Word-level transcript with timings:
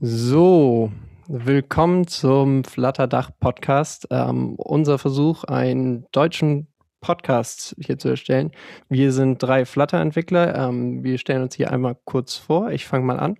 So, 0.00 0.92
willkommen 1.26 2.06
zum 2.06 2.64
Flutterdach-Podcast. 2.64 4.08
Ähm, 4.10 4.56
unser 4.56 4.98
Versuch, 4.98 5.44
einen 5.44 6.04
deutschen 6.12 6.66
Podcast 7.00 7.74
hier 7.78 7.98
zu 7.98 8.10
erstellen. 8.10 8.50
Wir 8.90 9.10
sind 9.10 9.42
drei 9.42 9.64
Flutter-Entwickler. 9.64 10.54
Ähm, 10.54 11.02
wir 11.02 11.16
stellen 11.16 11.44
uns 11.44 11.54
hier 11.54 11.72
einmal 11.72 11.96
kurz 12.04 12.34
vor. 12.34 12.72
Ich 12.72 12.84
fange 12.84 13.06
mal 13.06 13.18
an. 13.18 13.38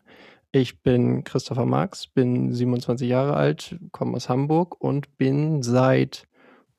Ich 0.51 0.83
bin 0.83 1.25
Christopher 1.25 1.67
Marx, 1.67 2.07
bin 2.07 2.55
27 2.55 3.07
Jahre 3.07 3.35
alt, 3.35 3.79
komme 3.93 4.17
aus 4.17 4.31
Hamburg 4.31 4.81
und 4.81 5.19
bin 5.19 5.63
seit 5.63 6.27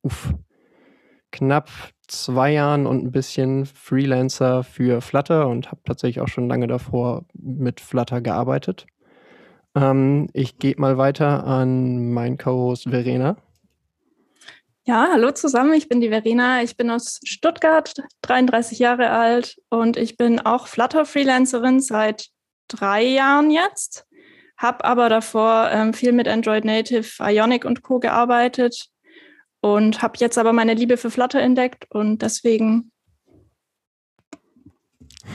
uff, 0.02 0.34
knapp 1.32 1.70
zwei 2.08 2.52
Jahren 2.52 2.88
und 2.88 3.04
ein 3.04 3.12
bisschen 3.12 3.68
Freelancer 3.68 4.64
für 4.64 5.02
Flutter 5.02 5.48
und 5.48 5.68
habe 5.68 5.82
tatsächlich 5.86 6.22
auch 6.22 6.30
schon 6.30 6.48
lange 6.48 6.66
davor 6.66 7.26
mit 7.36 7.80
Flutter 7.80 8.22
gearbeitet. 8.22 8.88
Ähm, 9.78 10.28
ich 10.34 10.58
gehe 10.58 10.74
mal 10.78 10.98
weiter 10.98 11.46
an 11.46 12.12
meinen 12.12 12.38
Co-Host 12.38 12.90
Verena. 12.90 13.38
Ja, 14.86 15.10
hallo 15.12 15.32
zusammen, 15.32 15.74
ich 15.74 15.88
bin 15.88 16.02
die 16.02 16.10
Verena, 16.10 16.64
ich 16.64 16.78
bin 16.78 16.90
aus 16.90 17.20
Stuttgart, 17.24 17.94
33 18.24 18.80
Jahre 18.80 19.12
alt 19.12 19.58
und 19.70 19.98
ich 19.98 20.18
bin 20.18 20.40
auch 20.40 20.68
Flutter-Freelancerin 20.68 21.82
seit 21.82 22.30
drei 22.70 23.04
Jahren 23.04 23.52
jetzt, 23.52 24.08
habe 24.58 24.86
aber 24.86 25.10
davor 25.10 25.70
ähm, 25.72 25.94
viel 25.94 26.14
mit 26.14 26.28
Android 26.28 26.66
Native, 26.66 27.22
Ionic 27.22 27.66
und 27.66 27.84
Co. 27.84 28.00
gearbeitet 28.00 28.88
und 29.60 30.02
habe 30.02 30.14
jetzt 30.20 30.38
aber 30.38 30.54
meine 30.54 30.74
Liebe 30.74 30.98
für 30.98 31.12
Flutter 31.12 31.42
entdeckt 31.42 31.86
und 31.90 32.22
deswegen. 32.22 32.92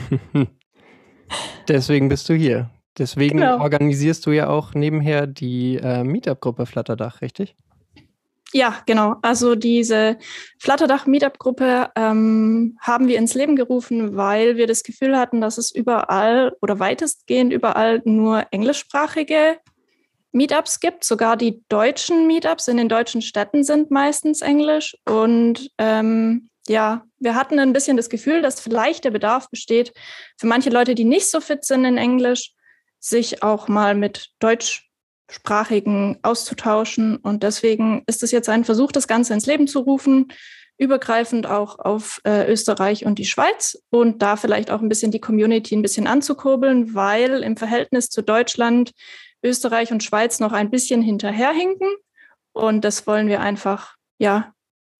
deswegen 1.67 2.09
bist 2.09 2.27
du 2.27 2.33
hier. 2.33 2.72
Deswegen 2.97 3.39
genau. 3.39 3.59
organisierst 3.59 4.25
du 4.25 4.31
ja 4.31 4.49
auch 4.49 4.73
nebenher 4.73 5.25
die 5.25 5.77
äh, 5.77 6.03
Meetup-Gruppe 6.03 6.65
Flutterdach, 6.65 7.21
richtig? 7.21 7.55
Ja, 8.53 8.83
genau. 8.85 9.15
Also 9.23 9.55
diese 9.55 10.17
Flutterdach-Meetup-Gruppe 10.59 11.89
ähm, 11.95 12.77
haben 12.79 13.07
wir 13.07 13.17
ins 13.17 13.33
Leben 13.33 13.55
gerufen, 13.55 14.15
weil 14.15 14.57
wir 14.57 14.67
das 14.67 14.83
Gefühl 14.83 15.17
hatten, 15.17 15.41
dass 15.41 15.57
es 15.57 15.73
überall 15.73 16.55
oder 16.61 16.77
weitestgehend 16.77 17.51
überall 17.51 18.03
nur 18.05 18.45
englischsprachige 18.51 19.57
Meetups 20.31 20.79
gibt. 20.79 21.03
Sogar 21.03 21.35
die 21.35 21.63
deutschen 21.67 22.27
Meetups 22.27 22.67
in 22.67 22.77
den 22.77 22.89
deutschen 22.89 23.23
Städten 23.23 23.63
sind 23.63 23.89
meistens 23.89 24.41
Englisch. 24.41 24.95
Und 25.09 25.71
ähm, 25.79 26.49
ja, 26.67 27.05
wir 27.19 27.33
hatten 27.33 27.57
ein 27.57 27.73
bisschen 27.73 27.97
das 27.97 28.09
Gefühl, 28.09 28.43
dass 28.43 28.61
vielleicht 28.61 29.03
der 29.03 29.11
Bedarf 29.11 29.49
besteht 29.49 29.93
für 30.37 30.45
manche 30.45 30.69
Leute, 30.69 30.93
die 30.93 31.05
nicht 31.05 31.27
so 31.27 31.41
fit 31.41 31.65
sind 31.65 31.85
in 31.85 31.97
Englisch, 31.97 32.53
sich 33.03 33.43
auch 33.43 33.67
mal 33.67 33.95
mit 33.95 34.29
Deutsch 34.39 34.89
Sprachigen 35.29 36.19
auszutauschen. 36.21 37.17
Und 37.17 37.43
deswegen 37.43 38.03
ist 38.07 38.23
es 38.23 38.31
jetzt 38.31 38.49
ein 38.49 38.63
Versuch, 38.63 38.91
das 38.91 39.07
Ganze 39.07 39.33
ins 39.33 39.45
Leben 39.45 39.67
zu 39.67 39.79
rufen, 39.79 40.31
übergreifend 40.77 41.45
auch 41.45 41.79
auf 41.79 42.21
äh, 42.23 42.49
Österreich 42.51 43.05
und 43.05 43.19
die 43.19 43.25
Schweiz 43.25 43.77
und 43.89 44.21
da 44.21 44.35
vielleicht 44.37 44.71
auch 44.71 44.81
ein 44.81 44.89
bisschen 44.89 45.11
die 45.11 45.21
Community 45.21 45.75
ein 45.75 45.81
bisschen 45.81 46.07
anzukurbeln, 46.07 46.95
weil 46.95 47.43
im 47.43 47.57
Verhältnis 47.57 48.09
zu 48.09 48.21
Deutschland 48.21 48.91
Österreich 49.43 49.91
und 49.91 50.03
Schweiz 50.03 50.39
noch 50.39 50.53
ein 50.53 50.71
bisschen 50.71 51.01
hinterherhinken. 51.01 51.89
Und 52.53 52.85
das 52.85 53.05
wollen 53.05 53.27
wir 53.27 53.41
einfach, 53.41 53.95
ja, 54.17 54.53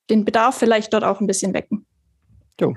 den 0.10 0.26
Bedarf 0.26 0.58
vielleicht 0.58 0.94
dort 0.94 1.04
auch 1.04 1.22
ein 1.22 1.28
bisschen 1.28 1.54
wecken. 1.54 1.86
Jo, 2.60 2.76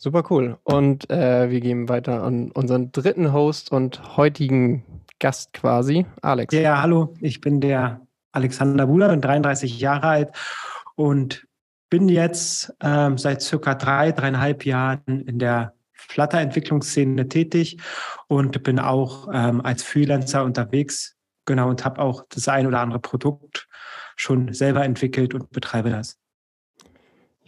super 0.00 0.24
cool. 0.30 0.58
Und 0.64 1.08
äh, 1.10 1.50
wir 1.50 1.60
gehen 1.60 1.88
weiter 1.88 2.22
an 2.22 2.50
unseren 2.52 2.90
dritten 2.90 3.32
Host 3.32 3.70
und 3.70 4.16
heutigen 4.16 4.84
Gast 5.18 5.52
quasi, 5.52 6.06
Alex. 6.22 6.54
Ja, 6.54 6.80
hallo, 6.80 7.14
ich 7.20 7.40
bin 7.40 7.60
der 7.60 8.00
Alexander 8.32 8.86
Buhler, 8.86 9.10
bin 9.10 9.20
33 9.20 9.78
Jahre 9.78 10.06
alt 10.06 10.36
und 10.96 11.46
bin 11.90 12.08
jetzt 12.08 12.72
ähm, 12.82 13.18
seit 13.18 13.42
circa 13.42 13.74
drei, 13.74 14.12
dreieinhalb 14.12 14.64
Jahren 14.64 15.02
in 15.26 15.38
der 15.38 15.74
Flutter-Entwicklungsszene 15.92 17.28
tätig 17.28 17.78
und 18.28 18.62
bin 18.62 18.78
auch 18.78 19.28
ähm, 19.32 19.60
als 19.60 19.82
Freelancer 19.82 20.44
unterwegs. 20.44 21.16
Genau, 21.44 21.68
und 21.68 21.84
habe 21.84 22.00
auch 22.00 22.24
das 22.28 22.48
ein 22.48 22.66
oder 22.66 22.80
andere 22.80 23.00
Produkt 23.00 23.68
schon 24.16 24.52
selber 24.54 24.84
entwickelt 24.84 25.34
und 25.34 25.50
betreibe 25.50 25.90
das. 25.90 26.19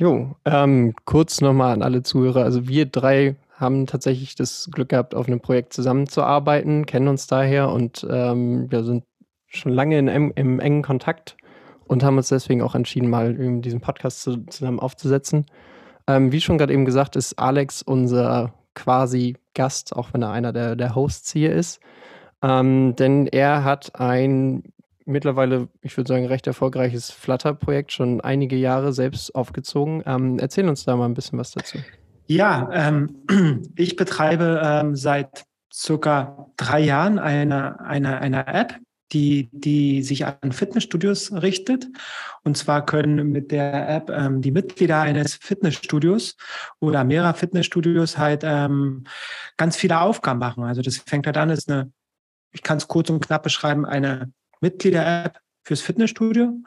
Jo, 0.02 0.34
ähm, 0.44 0.94
kurz 1.04 1.40
nochmal 1.40 1.74
an 1.74 1.82
alle 1.82 2.02
Zuhörer. 2.02 2.42
Also 2.42 2.66
wir 2.66 2.86
drei 2.86 3.36
haben 3.54 3.86
tatsächlich 3.86 4.34
das 4.34 4.68
Glück 4.72 4.88
gehabt, 4.88 5.14
auf 5.14 5.28
einem 5.28 5.38
Projekt 5.38 5.72
zusammenzuarbeiten, 5.72 6.86
kennen 6.86 7.06
uns 7.06 7.28
daher 7.28 7.68
und 7.68 8.04
ähm, 8.10 8.68
wir 8.68 8.82
sind 8.82 9.04
schon 9.46 9.70
lange 9.70 10.00
in, 10.00 10.08
im, 10.08 10.58
engen 10.58 10.82
Kontakt 10.82 11.36
und 11.86 12.02
haben 12.02 12.16
uns 12.16 12.30
deswegen 12.30 12.62
auch 12.62 12.74
entschieden, 12.74 13.10
mal 13.10 13.32
diesen 13.60 13.80
Podcast 13.80 14.22
zu, 14.22 14.44
zusammen 14.46 14.80
aufzusetzen. 14.80 15.46
Ähm, 16.08 16.32
wie 16.32 16.40
schon 16.40 16.58
gerade 16.58 16.72
eben 16.72 16.84
gesagt, 16.84 17.14
ist 17.14 17.38
Alex 17.38 17.80
unser 17.80 18.54
quasi 18.74 19.36
Gast, 19.54 19.94
auch 19.94 20.12
wenn 20.12 20.22
er 20.22 20.32
einer 20.32 20.52
der, 20.52 20.74
der 20.74 20.96
Hosts 20.96 21.30
hier 21.30 21.52
ist. 21.52 21.78
Ähm, 22.42 22.96
denn 22.96 23.28
er 23.28 23.62
hat 23.62 24.00
ein 24.00 24.64
mittlerweile, 25.04 25.68
ich 25.80 25.96
würde 25.96 26.08
sagen, 26.08 26.26
recht 26.26 26.46
erfolgreiches 26.46 27.10
Flutter-Projekt 27.10 27.92
schon 27.92 28.20
einige 28.20 28.56
Jahre 28.56 28.92
selbst 28.92 29.34
aufgezogen. 29.34 30.02
Ähm, 30.06 30.38
erzähl 30.38 30.68
uns 30.68 30.84
da 30.84 30.96
mal 30.96 31.06
ein 31.06 31.14
bisschen 31.14 31.38
was 31.38 31.52
dazu. 31.52 31.78
Ja, 32.26 32.70
ähm, 32.72 33.22
ich 33.76 33.96
betreibe 33.96 34.60
ähm, 34.64 34.96
seit 34.96 35.44
circa 35.72 36.50
drei 36.56 36.80
Jahren 36.80 37.18
eine, 37.18 37.80
eine, 37.80 38.20
eine 38.20 38.46
App, 38.46 38.78
die, 39.12 39.50
die 39.52 40.02
sich 40.02 40.24
an 40.24 40.52
Fitnessstudios 40.52 41.32
richtet. 41.32 41.88
Und 42.44 42.56
zwar 42.56 42.84
können 42.86 43.30
mit 43.30 43.50
der 43.50 43.88
App 43.88 44.10
ähm, 44.10 44.40
die 44.40 44.50
Mitglieder 44.50 45.00
eines 45.00 45.34
Fitnessstudios 45.34 46.36
oder 46.80 47.04
mehrerer 47.04 47.34
Fitnessstudios 47.34 48.18
halt 48.18 48.42
ähm, 48.44 49.04
ganz 49.56 49.76
viele 49.76 50.00
Aufgaben 50.00 50.38
machen. 50.38 50.64
Also 50.64 50.82
das 50.82 50.98
fängt 50.98 51.26
halt 51.26 51.36
an, 51.36 51.50
ist 51.50 51.70
eine, 51.70 51.92
ich 52.52 52.62
kann 52.62 52.78
es 52.78 52.88
kurz 52.88 53.10
und 53.10 53.24
knapp 53.24 53.42
beschreiben, 53.42 53.84
eine 53.84 54.32
Mitglieder-App, 54.62 55.42
fürs 55.64 55.80
Fitnessstudio 55.80 56.58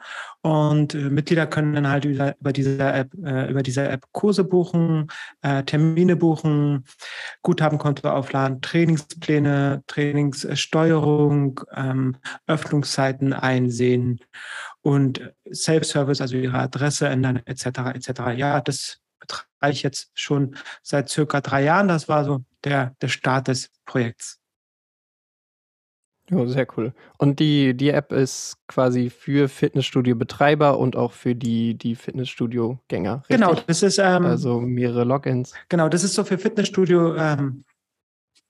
und 0.42 0.94
äh, 0.94 1.10
Mitglieder 1.10 1.46
können 1.46 1.74
dann 1.74 1.88
halt 1.88 2.04
über, 2.04 2.34
über 2.40 2.52
diese 2.52 2.78
App 2.78 3.12
äh, 3.22 3.50
über 3.50 3.62
diese 3.62 3.86
App 3.86 4.06
Kurse 4.12 4.44
buchen, 4.44 5.08
äh, 5.42 5.62
Termine 5.64 6.16
buchen, 6.16 6.84
Guthabenkonto 7.42 8.08
aufladen, 8.08 8.62
Trainingspläne, 8.62 9.82
Trainingssteuerung, 9.86 11.60
ähm, 11.74 12.16
Öffnungszeiten 12.46 13.32
einsehen 13.32 14.20
und 14.80 15.32
Self-Service, 15.52 16.20
also 16.20 16.36
ihre 16.36 16.58
Adresse 16.58 17.08
ändern 17.08 17.42
etc. 17.44 17.66
etc. 17.94 18.10
Ja, 18.36 18.60
das 18.60 19.00
betreibe 19.20 19.72
ich 19.72 19.82
jetzt 19.82 20.10
schon 20.14 20.56
seit 20.82 21.10
circa 21.10 21.40
drei 21.42 21.64
Jahren. 21.64 21.88
Das 21.88 22.08
war 22.08 22.24
so 22.24 22.44
der 22.64 22.94
der 23.02 23.08
Start 23.08 23.48
des 23.48 23.70
Projekts. 23.84 24.40
Ja, 26.30 26.44
sehr 26.46 26.66
cool. 26.76 26.92
Und 27.18 27.38
die, 27.38 27.74
die 27.74 27.90
App 27.90 28.12
ist 28.12 28.58
quasi 28.66 29.10
für 29.10 29.48
Fitnessstudio-Betreiber 29.48 30.78
und 30.78 30.96
auch 30.96 31.12
für 31.12 31.34
die, 31.34 31.74
die 31.74 31.94
Fitnessstudio-Gänger. 31.94 33.22
Genau, 33.28 33.54
das 33.54 33.82
ist. 33.82 33.98
Ähm, 33.98 34.26
also 34.26 34.60
mehrere 34.60 35.04
Logins. 35.04 35.54
Genau, 35.68 35.88
das 35.88 36.02
ist 36.02 36.14
so 36.14 36.24
für 36.24 36.38
Fitnessstudio. 36.38 37.14
Ähm, 37.14 37.64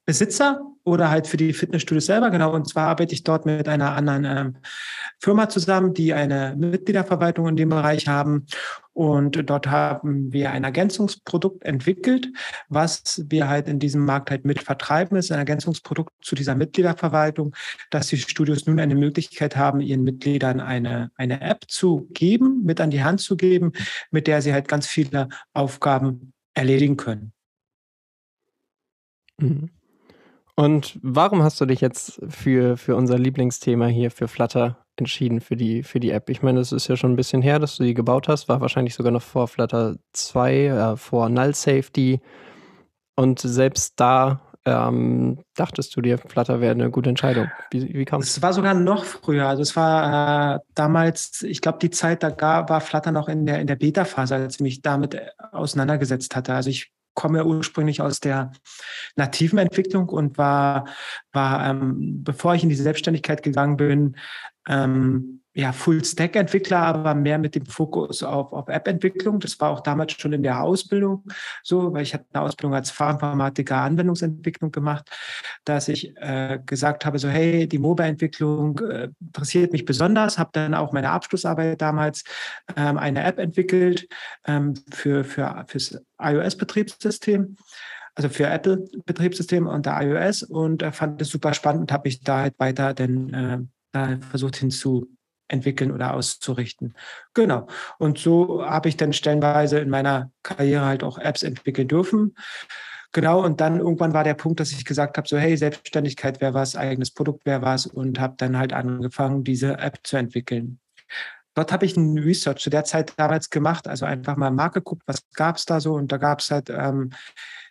Besitzer 0.06 0.60
oder 0.84 1.10
halt 1.10 1.26
für 1.26 1.36
die 1.36 1.52
Fitnessstudios 1.52 2.06
selber. 2.06 2.30
Genau, 2.30 2.54
und 2.54 2.68
zwar 2.68 2.86
arbeite 2.86 3.12
ich 3.12 3.24
dort 3.24 3.44
mit 3.44 3.68
einer 3.68 3.96
anderen 3.96 4.24
ähm, 4.24 4.56
Firma 5.18 5.48
zusammen, 5.48 5.94
die 5.94 6.14
eine 6.14 6.54
Mitgliederverwaltung 6.56 7.48
in 7.48 7.56
dem 7.56 7.70
Bereich 7.70 8.06
haben. 8.06 8.46
Und 8.92 9.50
dort 9.50 9.66
haben 9.66 10.32
wir 10.32 10.52
ein 10.52 10.62
Ergänzungsprodukt 10.62 11.64
entwickelt, 11.64 12.28
was 12.68 13.24
wir 13.28 13.48
halt 13.48 13.66
in 13.66 13.80
diesem 13.80 14.04
Markt 14.04 14.30
halt 14.30 14.44
mit 14.44 14.62
vertreiben. 14.62 15.18
ist 15.18 15.32
ein 15.32 15.38
Ergänzungsprodukt 15.38 16.12
zu 16.22 16.36
dieser 16.36 16.54
Mitgliederverwaltung, 16.54 17.54
dass 17.90 18.06
die 18.06 18.16
Studios 18.16 18.64
nun 18.66 18.78
eine 18.78 18.94
Möglichkeit 18.94 19.56
haben, 19.56 19.80
ihren 19.80 20.04
Mitgliedern 20.04 20.60
eine, 20.60 21.10
eine 21.16 21.40
App 21.40 21.64
zu 21.66 22.08
geben, 22.12 22.62
mit 22.64 22.80
an 22.80 22.90
die 22.90 23.02
Hand 23.02 23.20
zu 23.20 23.36
geben, 23.36 23.72
mit 24.12 24.28
der 24.28 24.40
sie 24.40 24.52
halt 24.52 24.68
ganz 24.68 24.86
viele 24.86 25.28
Aufgaben 25.52 26.32
erledigen 26.54 26.96
können. 26.96 27.32
Mhm. 29.38 29.75
Und 30.58 30.98
warum 31.02 31.42
hast 31.42 31.60
du 31.60 31.66
dich 31.66 31.82
jetzt 31.82 32.18
für, 32.28 32.78
für 32.78 32.96
unser 32.96 33.18
Lieblingsthema 33.18 33.86
hier, 33.86 34.10
für 34.10 34.26
Flutter, 34.26 34.78
entschieden 34.96 35.42
für 35.42 35.54
die, 35.54 35.82
für 35.82 36.00
die 36.00 36.10
App? 36.10 36.30
Ich 36.30 36.42
meine, 36.42 36.60
es 36.60 36.72
ist 36.72 36.88
ja 36.88 36.96
schon 36.96 37.12
ein 37.12 37.16
bisschen 37.16 37.42
her, 37.42 37.58
dass 37.58 37.76
du 37.76 37.84
die 37.84 37.92
gebaut 37.92 38.26
hast, 38.26 38.48
war 38.48 38.62
wahrscheinlich 38.62 38.94
sogar 38.94 39.12
noch 39.12 39.22
vor 39.22 39.48
Flutter 39.48 39.96
2, 40.14 40.54
äh, 40.54 40.96
vor 40.96 41.28
Null 41.28 41.54
Safety. 41.54 42.20
Und 43.16 43.38
selbst 43.40 44.00
da 44.00 44.40
ähm, 44.64 45.38
dachtest 45.54 45.94
du 45.94 46.00
dir, 46.00 46.16
Flutter 46.16 46.62
wäre 46.62 46.72
eine 46.72 46.90
gute 46.90 47.10
Entscheidung. 47.10 47.50
Wie, 47.70 47.92
wie 47.92 48.04
kam 48.06 48.22
es? 48.22 48.30
Es 48.30 48.42
war 48.42 48.54
sogar 48.54 48.72
noch 48.72 49.04
früher. 49.04 49.46
Also 49.46 49.60
es 49.60 49.76
war 49.76 50.56
äh, 50.56 50.58
damals, 50.74 51.42
ich 51.42 51.60
glaube, 51.60 51.78
die 51.82 51.90
Zeit, 51.90 52.22
da 52.22 52.34
war 52.68 52.80
Flutter 52.80 53.12
noch 53.12 53.28
in 53.28 53.44
der, 53.44 53.60
in 53.60 53.66
der 53.66 53.76
Beta-Phase, 53.76 54.36
als 54.36 54.54
ich 54.54 54.60
mich 54.60 54.80
damit 54.80 55.18
auseinandergesetzt 55.52 56.34
hatte. 56.34 56.54
Also 56.54 56.70
ich 56.70 56.95
komme 57.16 57.44
ursprünglich 57.44 58.00
aus 58.00 58.20
der 58.20 58.52
nativen 59.16 59.58
Entwicklung 59.58 60.08
und 60.08 60.38
war, 60.38 60.86
war 61.32 61.68
ähm, 61.68 62.22
bevor 62.22 62.54
ich 62.54 62.62
in 62.62 62.68
die 62.68 62.76
Selbstständigkeit 62.76 63.42
gegangen 63.42 63.76
bin, 63.76 64.16
ähm, 64.68 65.40
ja, 65.56 65.72
Full-Stack-Entwickler, 65.72 66.78
aber 66.78 67.14
mehr 67.14 67.38
mit 67.38 67.54
dem 67.54 67.64
Fokus 67.64 68.22
auf, 68.22 68.52
auf 68.52 68.68
App-Entwicklung. 68.68 69.40
Das 69.40 69.58
war 69.58 69.70
auch 69.70 69.80
damals 69.80 70.12
schon 70.12 70.34
in 70.34 70.42
der 70.42 70.62
Ausbildung 70.62 71.24
so, 71.62 71.94
weil 71.94 72.02
ich 72.02 72.12
hatte 72.12 72.26
eine 72.34 72.42
Ausbildung 72.42 72.74
als 72.74 72.90
Fachinformatiker 72.90 73.76
Anwendungsentwicklung 73.76 74.70
gemacht, 74.70 75.08
dass 75.64 75.88
ich 75.88 76.14
äh, 76.18 76.58
gesagt 76.66 77.06
habe, 77.06 77.18
so 77.18 77.28
hey, 77.28 77.66
die 77.66 77.78
Mobile-Entwicklung 77.78 78.78
äh, 78.80 79.08
interessiert 79.18 79.72
mich 79.72 79.86
besonders, 79.86 80.38
habe 80.38 80.50
dann 80.52 80.74
auch 80.74 80.92
meine 80.92 81.08
Abschlussarbeit 81.08 81.80
damals 81.80 82.24
ähm, 82.76 82.98
eine 82.98 83.24
App 83.24 83.38
entwickelt 83.38 84.08
ähm, 84.46 84.74
für, 84.92 85.24
für 85.24 85.64
fürs 85.68 85.98
iOS-Betriebssystem 86.20 87.56
also 88.14 88.30
für 88.30 88.46
Apple-Betriebssystem 88.46 89.66
unter 89.66 90.00
iOS 90.02 90.42
und 90.42 90.82
äh, 90.82 90.92
fand 90.92 91.20
es 91.20 91.28
super 91.28 91.54
spannend 91.54 91.82
und 91.82 91.92
habe 91.92 92.08
mich 92.08 92.20
da 92.20 92.40
halt 92.40 92.58
weiter 92.58 92.94
denn 92.94 93.70
äh, 93.92 94.16
versucht 94.18 94.56
hinzu 94.56 95.16
entwickeln 95.48 95.92
oder 95.92 96.14
auszurichten. 96.14 96.94
Genau. 97.34 97.68
Und 97.98 98.18
so 98.18 98.64
habe 98.64 98.88
ich 98.88 98.96
dann 98.96 99.12
stellenweise 99.12 99.78
in 99.78 99.90
meiner 99.90 100.32
Karriere 100.42 100.84
halt 100.84 101.04
auch 101.04 101.18
Apps 101.18 101.42
entwickeln 101.42 101.88
dürfen. 101.88 102.34
Genau, 103.12 103.42
und 103.42 103.60
dann 103.60 103.78
irgendwann 103.78 104.12
war 104.12 104.24
der 104.24 104.34
Punkt, 104.34 104.60
dass 104.60 104.72
ich 104.72 104.84
gesagt 104.84 105.16
habe, 105.16 105.28
so 105.28 105.38
hey, 105.38 105.56
Selbstständigkeit 105.56 106.40
wäre 106.40 106.54
was, 106.54 106.76
eigenes 106.76 107.10
Produkt 107.10 107.46
wäre 107.46 107.62
was 107.62 107.86
und 107.86 108.18
habe 108.20 108.34
dann 108.36 108.58
halt 108.58 108.72
angefangen, 108.72 109.44
diese 109.44 109.78
App 109.78 110.00
zu 110.02 110.16
entwickeln. 110.16 110.80
Dort 111.54 111.72
habe 111.72 111.86
ich 111.86 111.96
ein 111.96 112.18
Research 112.18 112.60
zu 112.60 112.68
der 112.68 112.84
Zeit 112.84 113.14
damals 113.16 113.48
gemacht, 113.48 113.88
also 113.88 114.04
einfach 114.04 114.36
mal 114.36 114.50
Marke 114.50 114.80
geguckt, 114.80 115.02
was 115.06 115.22
gab 115.32 115.56
es 115.56 115.64
da 115.64 115.80
so 115.80 115.94
und 115.94 116.12
da 116.12 116.18
gab 116.18 116.40
es 116.40 116.50
halt, 116.50 116.68
ähm, 116.68 117.10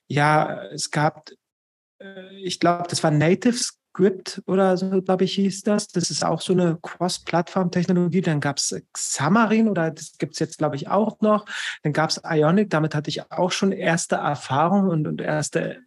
ja, 0.07 0.63
es 0.71 0.89
gab, 0.89 1.29
äh, 2.01 2.35
ich 2.37 2.59
glaube, 2.59 2.85
das 2.89 3.03
war 3.03 3.11
Natives 3.11 3.77
Script 3.95 4.41
oder 4.45 4.75
so, 4.75 5.01
glaube 5.01 5.23
ich, 5.23 5.35
hieß 5.35 5.63
das. 5.63 5.87
Das 5.87 6.11
ist 6.11 6.25
auch 6.25 6.41
so 6.41 6.53
eine 6.53 6.77
Cross-Plattform-Technologie. 6.81 8.21
Dann 8.21 8.41
gab 8.41 8.57
es 8.57 8.75
Xamarin 8.91 9.69
oder 9.69 9.89
das 9.91 10.17
gibt 10.17 10.33
es 10.33 10.39
jetzt, 10.39 10.57
glaube 10.57 10.75
ich, 10.75 10.89
auch 10.89 11.21
noch. 11.21 11.45
Dann 11.83 11.93
gab 11.93 12.09
es 12.09 12.21
Ionic, 12.23 12.69
damit 12.69 12.93
hatte 12.93 13.09
ich 13.09 13.31
auch 13.31 13.51
schon 13.51 13.71
erste 13.71 14.15
Erfahrung 14.17 14.89
und, 14.89 15.07
und 15.07 15.21
erste 15.21 15.77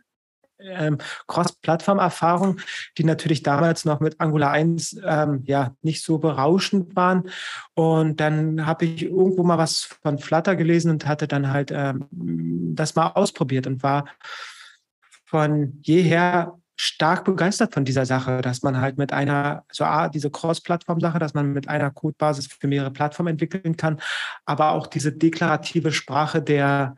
ähm, 0.59 0.99
Cross-Plattform-Erfahrung, 1.27 2.59
die 2.97 3.05
natürlich 3.05 3.43
damals 3.43 3.85
noch 3.85 4.01
mit 4.01 4.19
Angular 4.21 4.53
1 4.53 5.01
ähm, 5.05 5.43
ja 5.45 5.75
nicht 5.83 6.03
so 6.03 6.19
berauschend 6.19 6.97
waren. 6.97 7.29
Und 7.75 8.21
dann 8.21 8.65
habe 8.65 8.87
ich 8.87 9.03
irgendwo 9.03 9.45
mal 9.45 9.59
was 9.59 9.83
von 9.83 10.19
Flutter 10.19 10.57
gelesen 10.57 10.91
und 10.91 11.07
hatte 11.07 11.29
dann 11.29 11.53
halt 11.53 11.71
ähm, 11.73 12.09
das 12.11 12.95
mal 12.97 13.09
ausprobiert 13.09 13.67
und 13.67 13.83
war 13.83 14.07
von 15.27 15.79
jeher 15.83 16.59
stark 16.81 17.25
begeistert 17.25 17.75
von 17.75 17.85
dieser 17.85 18.07
Sache, 18.07 18.41
dass 18.41 18.63
man 18.63 18.81
halt 18.81 18.99
mit 18.99 19.13
einer, 19.13 19.65
so 19.73 19.85
A, 19.85 20.09
diese 20.09 20.31
Cross-Plattform-Sache, 20.31 21.19
dass 21.19 21.35
man 21.35 21.53
mit 21.53 21.69
einer 21.69 21.91
Codebasis 21.91 22.47
für 22.47 22.69
mehrere 22.69 22.93
Plattformen 22.93 23.33
entwickeln 23.33 23.77
kann, 23.77 24.01
aber 24.45 24.71
auch 24.71 24.87
diese 24.87 25.13
deklarative 25.13 25.91
Sprache 25.91 26.41
der, 26.41 26.95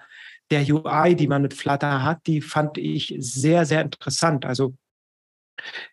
der 0.50 0.60
UI, 0.68 1.16
die 1.16 1.28
man 1.28 1.40
mit 1.40 1.54
Flutter 1.54 2.02
hat, 2.02 2.26
die 2.26 2.42
fand 2.42 2.76
ich 2.76 3.14
sehr, 3.18 3.64
sehr 3.64 3.80
interessant. 3.80 4.44
Also 4.44 4.74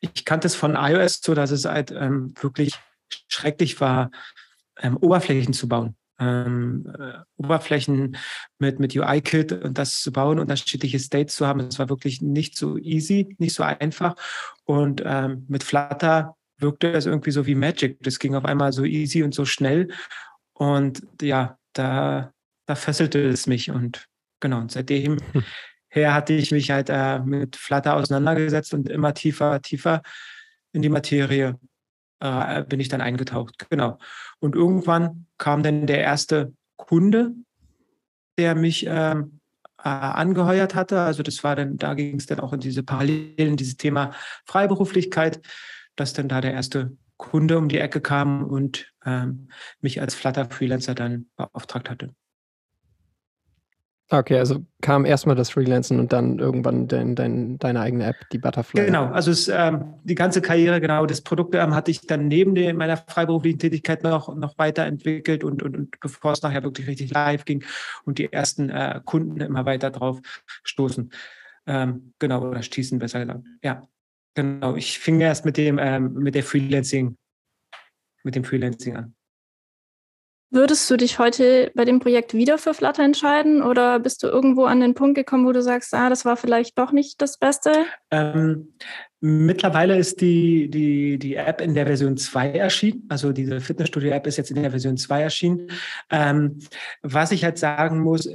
ich 0.02 0.26
kannte 0.26 0.48
es 0.48 0.56
von 0.56 0.76
iOS 0.76 1.22
so, 1.24 1.34
dass 1.34 1.52
es 1.52 1.64
halt 1.64 1.92
ähm, 1.92 2.34
wirklich 2.42 2.74
schrecklich 3.30 3.80
war, 3.80 4.12
ähm, 4.80 4.98
Oberflächen 4.98 5.54
zu 5.54 5.70
bauen 5.70 5.96
ähm, 6.20 6.92
äh, 6.98 7.20
Oberflächen 7.38 8.18
mit, 8.60 8.80
mit 8.80 8.96
UI-Kit 8.96 9.52
und 9.52 9.78
das 9.78 10.02
zu 10.02 10.12
bauen, 10.12 10.40
unterschiedliche 10.40 11.00
States 11.00 11.36
zu 11.36 11.48
haben. 11.48 11.60
Das 11.60 11.80
war 11.80 11.90
wirklich 11.90 12.22
nicht 12.22 12.58
so 12.58 12.78
easy, 12.78 13.36
nicht 13.38 13.54
so 13.54 13.64
einfach. 13.64 14.16
Und 14.64 15.02
ähm, 15.06 15.46
mit 15.48 15.64
Flutter 15.64 16.36
wirkte 16.58 16.92
es 16.92 17.06
irgendwie 17.06 17.32
so 17.32 17.46
wie 17.46 17.56
Magic. 17.56 18.02
Das 18.02 18.20
ging 18.20 18.36
auf 18.36 18.46
einmal 18.46 18.74
so 18.74 18.84
easy 18.84 19.24
und 19.24 19.34
so 19.34 19.46
schnell. 19.46 19.90
Und 20.54 21.04
ja, 21.22 21.58
da, 21.74 22.32
da 22.66 22.76
fesselte 22.76 23.20
es 23.28 23.48
mich. 23.48 23.70
Und 23.70 24.08
genau, 24.40 24.60
und 24.60 24.72
seitdem 24.72 25.18
her 25.90 26.14
hatte 26.14 26.34
ich 26.34 26.52
mich 26.52 26.72
halt 26.72 26.90
äh, 26.90 27.20
mit 27.20 27.56
Flutter 27.56 27.96
auseinandergesetzt 27.96 28.74
und 28.74 28.90
immer 28.90 29.14
tiefer, 29.14 29.62
tiefer 29.62 30.02
in 30.72 30.82
die 30.82 30.90
Materie 30.90 31.60
äh, 32.20 32.64
bin 32.64 32.80
ich 32.80 32.90
dann 32.90 33.02
eingetaucht. 33.02 33.70
Genau. 33.70 34.00
Und 34.40 34.56
irgendwann 34.56 35.26
kam 35.38 35.64
dann 35.64 35.88
der 35.88 36.02
erste 36.02 36.54
Kunde, 36.76 37.34
der 38.38 38.56
mich 38.56 38.86
ähm, 38.88 39.40
äh, 39.80 39.90
angeheuert 39.90 40.76
hatte. 40.76 41.02
Also 41.02 41.24
das 41.24 41.44
war 41.44 41.56
dann, 41.56 41.78
da 41.78 41.94
ging 41.94 42.18
es 42.18 42.26
dann 42.26 42.40
auch 42.40 42.54
in 42.54 42.60
diese 42.60 42.84
Parallelen, 42.84 43.58
dieses 43.58 43.78
Thema 43.78 44.12
Freiberuflichkeit, 44.46 45.42
dass 45.96 46.14
dann 46.14 46.28
da 46.28 46.42
der 46.42 46.54
erste 46.54 46.96
Kunde 47.18 47.58
um 47.58 47.68
die 47.68 47.80
Ecke 47.80 48.00
kam 48.00 48.44
und 48.44 48.94
ähm, 49.06 49.50
mich 49.82 50.02
als 50.02 50.14
Flutter-Freelancer 50.14 50.94
dann 50.94 51.28
beauftragt 51.36 51.90
hatte. 51.90 52.14
Okay, 54.10 54.38
also 54.38 54.66
kam 54.82 55.04
erstmal 55.04 55.36
das 55.36 55.50
Freelancen 55.50 56.00
und 56.00 56.14
dann 56.14 56.40
irgendwann 56.40 56.88
dein, 56.88 57.14
dein, 57.16 57.58
deine 57.60 57.82
eigene 57.82 58.06
App, 58.06 58.16
die 58.32 58.38
Butterfly. 58.38 58.86
Genau, 58.86 59.08
also 59.08 59.32
es, 59.32 59.50
ähm, 59.50 59.96
die 60.06 60.16
ganze 60.16 60.42
Karriere, 60.42 60.80
genau, 60.80 61.06
das 61.06 61.20
Produkt 61.20 61.56
ähm, 61.56 61.76
hatte 61.76 61.92
ich 61.92 62.08
dann 62.08 62.30
neben 62.30 62.56
der, 62.56 62.74
meiner 62.74 62.96
freiberuflichen 62.96 63.60
Tätigkeit 63.60 64.04
noch, 64.04 64.34
noch 64.34 64.58
weiterentwickelt 64.58 65.44
und, 65.44 65.62
und, 65.62 65.76
und 65.76 66.00
bevor 66.00 66.32
es 66.32 66.42
nachher 66.42 66.64
wirklich 66.64 66.88
richtig 66.88 67.12
live 67.12 67.44
ging 67.44 67.66
und 68.06 68.18
die 68.18 68.32
ersten 68.32 68.70
äh, 68.70 69.02
Kunden 69.04 69.42
immer 69.42 69.66
weiter 69.66 69.90
drauf 69.92 70.20
stoßen. 70.64 71.12
Ähm, 71.66 72.14
genau, 72.18 72.48
oder 72.48 72.64
stießen 72.64 73.00
besser 73.00 73.20
gesagt. 73.20 73.44
Ja, 73.62 73.82
genau. 74.36 74.78
Ich 74.78 75.00
fing 75.00 75.20
erst 75.20 75.44
mit 75.44 75.58
dem, 75.58 75.80
ähm, 75.80 76.14
mit 76.14 76.34
der 76.34 76.44
Freelancing, 76.44 77.18
mit 78.24 78.36
dem 78.36 78.46
Freelancing 78.46 78.96
an. 78.96 79.17
Würdest 80.50 80.90
du 80.90 80.96
dich 80.96 81.20
heute 81.20 81.72
bei 81.76 81.84
dem 81.84 82.00
Projekt 82.00 82.34
wieder 82.34 82.58
für 82.58 82.74
Flutter 82.74 83.04
entscheiden 83.04 83.62
oder 83.62 84.00
bist 84.00 84.24
du 84.24 84.28
irgendwo 84.28 84.64
an 84.64 84.80
den 84.80 84.94
Punkt 84.94 85.16
gekommen, 85.16 85.46
wo 85.46 85.52
du 85.52 85.62
sagst, 85.62 85.94
ah, 85.94 86.10
das 86.10 86.24
war 86.24 86.38
vielleicht 86.38 86.78
doch 86.78 86.94
nicht 86.94 87.22
das 87.22 87.38
Beste? 87.38 87.86
Ähm, 88.12 88.74
mittlerweile 89.20 89.98
ist 89.98 90.22
die, 90.22 90.70
die, 90.70 91.20
die 91.20 91.36
App 91.36 91.60
in 91.60 91.74
der 91.74 91.86
Version 91.86 92.16
2 92.16 92.52
erschienen. 92.52 93.06
Also 93.10 93.34
diese 93.34 93.60
Fitnessstudio-App 93.60 94.26
ist 94.26 94.38
jetzt 94.38 94.52
in 94.52 94.62
der 94.62 94.72
Version 94.72 94.96
2 94.96 95.22
erschienen. 95.22 95.70
Ähm, 96.10 96.60
was 97.02 97.34
ich 97.34 97.44
halt 97.44 97.58
sagen 97.58 98.00
muss, 98.00 98.30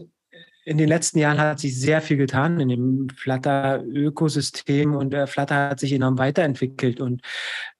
in 0.64 0.78
den 0.78 0.88
letzten 0.88 1.18
Jahren 1.18 1.38
hat 1.38 1.60
sich 1.60 1.78
sehr 1.80 2.00
viel 2.00 2.16
getan 2.16 2.60
in 2.60 2.68
dem 2.68 3.08
Flutter-Ökosystem 3.16 4.94
und 4.94 5.14
Flutter 5.28 5.70
hat 5.70 5.80
sich 5.80 5.92
enorm 5.92 6.18
weiterentwickelt. 6.18 7.00
Und 7.00 7.22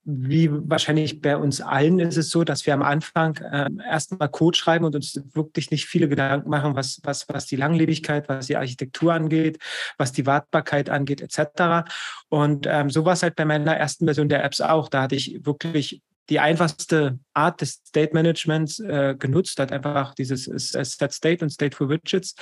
wie 0.05 0.51
wahrscheinlich 0.51 1.21
bei 1.21 1.37
uns 1.37 1.61
allen 1.61 2.01
ist 2.01 2.17
es 2.17 2.31
so, 2.31 2.43
dass 2.43 2.67
wir 2.67 2.75
am 2.75 2.83
Anfang 2.83 3.37
äh, 3.37 3.71
erstmal 3.89 4.29
Code 4.29 4.57
schreiben 4.57 4.85
und 4.85 4.97
uns 4.97 5.21
wirklich 5.33 5.71
nicht 5.71 5.87
viele 5.87 6.09
Gedanken 6.09 6.51
machen, 6.51 6.75
was, 6.75 7.01
was, 7.05 7.29
was 7.29 7.47
die 7.47 7.57
Langlebigkeit, 7.57 8.29
was 8.29 8.47
die 8.47 8.57
Architektur 8.57 9.15
angeht, 9.15 9.59
was 9.99 10.13
die 10.13 10.27
Wartbarkeit 10.27 10.91
angeht, 10.91 11.21
etc. 11.21 11.89
Und 12.29 12.67
ähm, 12.69 12.91
so 12.91 13.05
war 13.05 13.13
es 13.13 13.23
halt 13.23 13.37
bei 13.37 13.45
meiner 13.45 13.77
ersten 13.77 14.07
Version 14.07 14.29
der 14.29 14.43
Apps 14.43 14.61
auch. 14.61 14.89
Da 14.89 15.03
hatte 15.03 15.15
ich 15.15 15.47
wirklich 15.47 16.03
die 16.29 16.41
einfachste 16.41 17.19
Art 17.35 17.61
des 17.61 17.83
State 17.87 18.13
Managements 18.13 18.81
äh, 18.81 19.15
genutzt, 19.17 19.59
hat 19.59 19.71
einfach 19.71 20.15
dieses 20.15 20.45
Set 20.45 21.13
State 21.13 21.45
und 21.45 21.51
State 21.51 21.77
for 21.77 21.89
Widgets. 21.89 22.35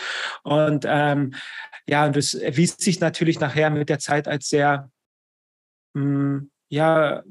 Und 0.45 0.85
ähm, 0.87 1.35
ja, 1.87 2.07
und 2.07 2.17
das 2.17 2.35
erwies 2.35 2.77
sich 2.79 3.01
natürlich 3.01 3.41
nachher 3.41 3.69
mit 3.69 3.89
der 3.89 3.99
Zeit 3.99 4.29
als 4.29 4.49
sehr, 4.49 4.91
mh, 5.95 6.03
hm, 6.03 6.51
ja, 6.71 7.23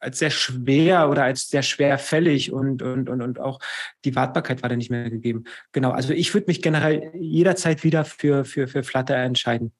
als 0.00 0.18
sehr 0.18 0.30
schwer 0.30 1.08
oder 1.08 1.24
als 1.24 1.48
sehr 1.48 1.62
schwerfällig 1.62 2.52
und, 2.52 2.82
und, 2.82 3.08
und, 3.08 3.22
und 3.22 3.38
auch 3.38 3.60
die 4.04 4.16
Wartbarkeit 4.16 4.62
war 4.62 4.68
da 4.68 4.76
nicht 4.76 4.90
mehr 4.90 5.10
gegeben. 5.10 5.44
Genau, 5.72 5.90
also 5.90 6.12
ich 6.12 6.32
würde 6.34 6.46
mich 6.48 6.62
generell 6.62 7.10
jederzeit 7.14 7.84
wieder 7.84 8.04
für, 8.04 8.44
für, 8.44 8.66
für 8.66 8.82
Flutter 8.82 9.16
entscheiden. 9.16 9.72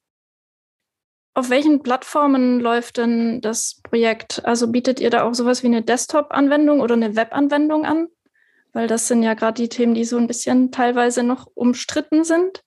Auf 1.33 1.49
welchen 1.49 1.81
Plattformen 1.81 2.59
läuft 2.59 2.97
denn 2.97 3.41
das 3.41 3.79
Projekt? 3.83 4.43
Also 4.45 4.67
bietet 4.67 4.99
ihr 4.99 5.09
da 5.09 5.23
auch 5.23 5.33
sowas 5.33 5.63
wie 5.63 5.67
eine 5.67 5.81
Desktop-Anwendung 5.81 6.81
oder 6.81 6.93
eine 6.93 7.15
Web-Anwendung 7.15 7.85
an? 7.85 8.07
Weil 8.73 8.87
das 8.87 9.07
sind 9.07 9.23
ja 9.23 9.33
gerade 9.33 9.61
die 9.61 9.69
Themen, 9.69 9.95
die 9.95 10.05
so 10.05 10.17
ein 10.17 10.27
bisschen 10.27 10.71
teilweise 10.71 11.23
noch 11.23 11.47
umstritten 11.53 12.23
sind. 12.23 12.63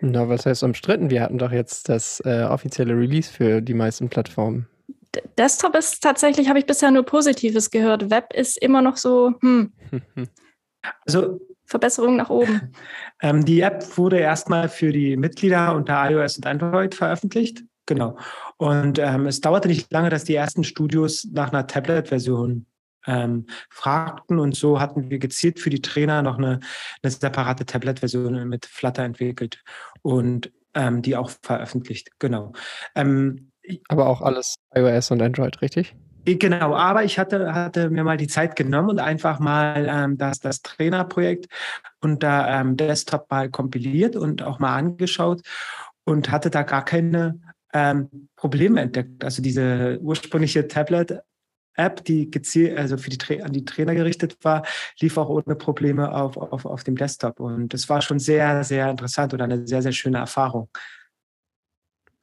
Na, 0.00 0.28
was 0.28 0.46
heißt 0.46 0.62
umstritten? 0.62 1.10
Wir 1.10 1.22
hatten 1.22 1.38
doch 1.38 1.52
jetzt 1.52 1.88
das 1.88 2.20
äh, 2.24 2.44
offizielle 2.44 2.94
Release 2.94 3.30
für 3.30 3.60
die 3.60 3.74
meisten 3.74 4.08
Plattformen. 4.08 4.68
Desktop 5.36 5.74
ist 5.74 6.02
tatsächlich, 6.02 6.48
habe 6.48 6.58
ich 6.58 6.66
bisher 6.66 6.90
nur 6.90 7.04
Positives 7.04 7.70
gehört. 7.70 8.10
Web 8.10 8.32
ist 8.34 8.58
immer 8.58 8.82
noch 8.82 8.96
so, 8.96 9.34
hm. 9.40 9.72
Also 11.06 11.40
Verbesserung 11.66 12.16
nach 12.16 12.30
oben. 12.30 12.72
Ähm, 13.20 13.44
die 13.44 13.62
App 13.62 13.98
wurde 13.98 14.20
erstmal 14.20 14.68
für 14.68 14.92
die 14.92 15.16
Mitglieder 15.16 15.74
unter 15.74 16.08
iOS 16.08 16.36
und 16.36 16.46
Android 16.46 16.94
veröffentlicht. 16.94 17.64
Genau. 17.84 18.16
Und 18.58 19.00
ähm, 19.00 19.26
es 19.26 19.40
dauerte 19.40 19.66
nicht 19.66 19.90
lange, 19.92 20.08
dass 20.08 20.22
die 20.22 20.36
ersten 20.36 20.62
Studios 20.62 21.26
nach 21.32 21.50
einer 21.50 21.66
Tablet-Version 21.66 22.66
ähm, 23.08 23.46
fragten. 23.70 24.38
Und 24.38 24.54
so 24.54 24.78
hatten 24.78 25.10
wir 25.10 25.18
gezielt 25.18 25.58
für 25.58 25.68
die 25.68 25.82
Trainer 25.82 26.22
noch 26.22 26.38
eine, 26.38 26.60
eine 27.02 27.10
separate 27.10 27.66
Tablet-Version 27.66 28.48
mit 28.48 28.66
Flutter 28.66 29.02
entwickelt. 29.02 29.64
Und 30.02 30.52
ähm, 30.74 31.02
die 31.02 31.16
auch 31.16 31.30
veröffentlicht. 31.42 32.10
Genau. 32.20 32.52
Ähm, 32.94 33.47
aber 33.88 34.06
auch 34.08 34.20
alles 34.22 34.56
iOS 34.74 35.10
und 35.10 35.22
Android, 35.22 35.60
richtig? 35.62 35.94
Genau, 36.24 36.74
aber 36.74 37.04
ich 37.04 37.18
hatte, 37.18 37.54
hatte 37.54 37.88
mir 37.88 38.04
mal 38.04 38.16
die 38.18 38.26
Zeit 38.26 38.54
genommen 38.56 38.90
und 38.90 38.98
einfach 38.98 39.38
mal 39.38 39.86
ähm, 39.88 40.18
das, 40.18 40.40
das 40.40 40.60
Trainerprojekt 40.60 41.46
unter 42.00 42.46
ähm, 42.48 42.76
Desktop 42.76 43.30
mal 43.30 43.48
kompiliert 43.48 44.14
und 44.16 44.42
auch 44.42 44.58
mal 44.58 44.76
angeschaut 44.76 45.40
und 46.04 46.30
hatte 46.30 46.50
da 46.50 46.62
gar 46.62 46.84
keine 46.84 47.40
ähm, 47.72 48.28
Probleme 48.36 48.80
entdeckt. 48.80 49.24
Also 49.24 49.42
diese 49.42 49.98
ursprüngliche 50.02 50.68
Tablet-App, 50.68 52.04
die 52.04 52.30
gezielt, 52.30 52.76
also 52.76 52.98
für 52.98 53.10
die 53.10 53.42
an 53.42 53.52
die 53.52 53.64
Trainer 53.64 53.94
gerichtet 53.94 54.36
war, 54.42 54.66
lief 55.00 55.16
auch 55.16 55.28
ohne 55.28 55.54
Probleme 55.56 56.14
auf, 56.14 56.36
auf, 56.36 56.66
auf 56.66 56.84
dem 56.84 56.96
Desktop. 56.96 57.40
Und 57.40 57.72
das 57.72 57.88
war 57.88 58.02
schon 58.02 58.18
sehr, 58.18 58.64
sehr 58.64 58.90
interessant 58.90 59.32
und 59.32 59.40
eine 59.40 59.66
sehr, 59.66 59.80
sehr 59.82 59.92
schöne 59.92 60.18
Erfahrung. 60.18 60.68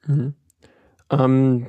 Mhm. 0.06 0.34
Ähm, 1.10 1.66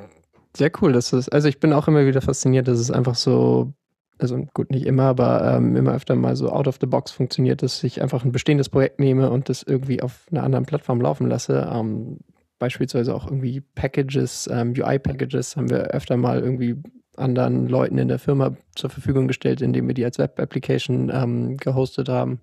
sehr 0.56 0.72
cool, 0.82 0.94
dass 0.94 1.14
es, 1.14 1.30
also 1.30 1.48
ich 1.48 1.60
bin 1.60 1.74
auch 1.74 1.88
immer 1.88 2.06
wieder 2.06 2.22
fasziniert, 2.22 2.68
dass 2.68 2.80
es 2.80 2.90
einfach 2.90 3.16
so, 3.16 3.74
also 4.18 4.38
gut, 4.54 4.72
nicht 4.72 4.86
immer, 4.86 5.04
aber 5.04 5.56
ähm, 5.56 5.76
immer 5.76 5.94
öfter 5.94 6.16
mal 6.16 6.36
so 6.36 6.50
out 6.50 6.68
of 6.68 6.78
the 6.82 6.88
box 6.88 7.12
funktioniert, 7.12 7.62
dass 7.62 7.84
ich 7.84 8.02
einfach 8.02 8.26
ein 8.26 8.32
bestehendes 8.32 8.70
Projekt 8.70 9.00
nehme 9.00 9.30
und 9.30 9.50
das 9.50 9.62
irgendwie 9.64 10.02
auf 10.02 10.26
einer 10.32 10.44
anderen 10.44 10.66
Plattform 10.66 11.02
laufen 11.02 11.28
lasse. 11.28 11.70
Ähm, 11.72 12.18
beispielsweise 12.60 13.14
auch 13.14 13.26
irgendwie 13.26 13.62
Packages, 13.62 14.50
ähm, 14.52 14.74
UI-Packages 14.76 15.56
haben 15.56 15.70
wir 15.70 15.92
öfter 15.92 16.18
mal 16.18 16.40
irgendwie 16.40 16.76
anderen 17.16 17.68
Leuten 17.68 17.98
in 17.98 18.08
der 18.08 18.20
Firma 18.20 18.56
zur 18.76 18.90
Verfügung 18.90 19.28
gestellt, 19.28 19.62
indem 19.62 19.88
wir 19.88 19.94
die 19.94 20.06
als 20.06 20.18
Web-Application 20.18 21.12
ähm, 21.14 21.58
gehostet 21.58 22.10
haben. 22.10 22.40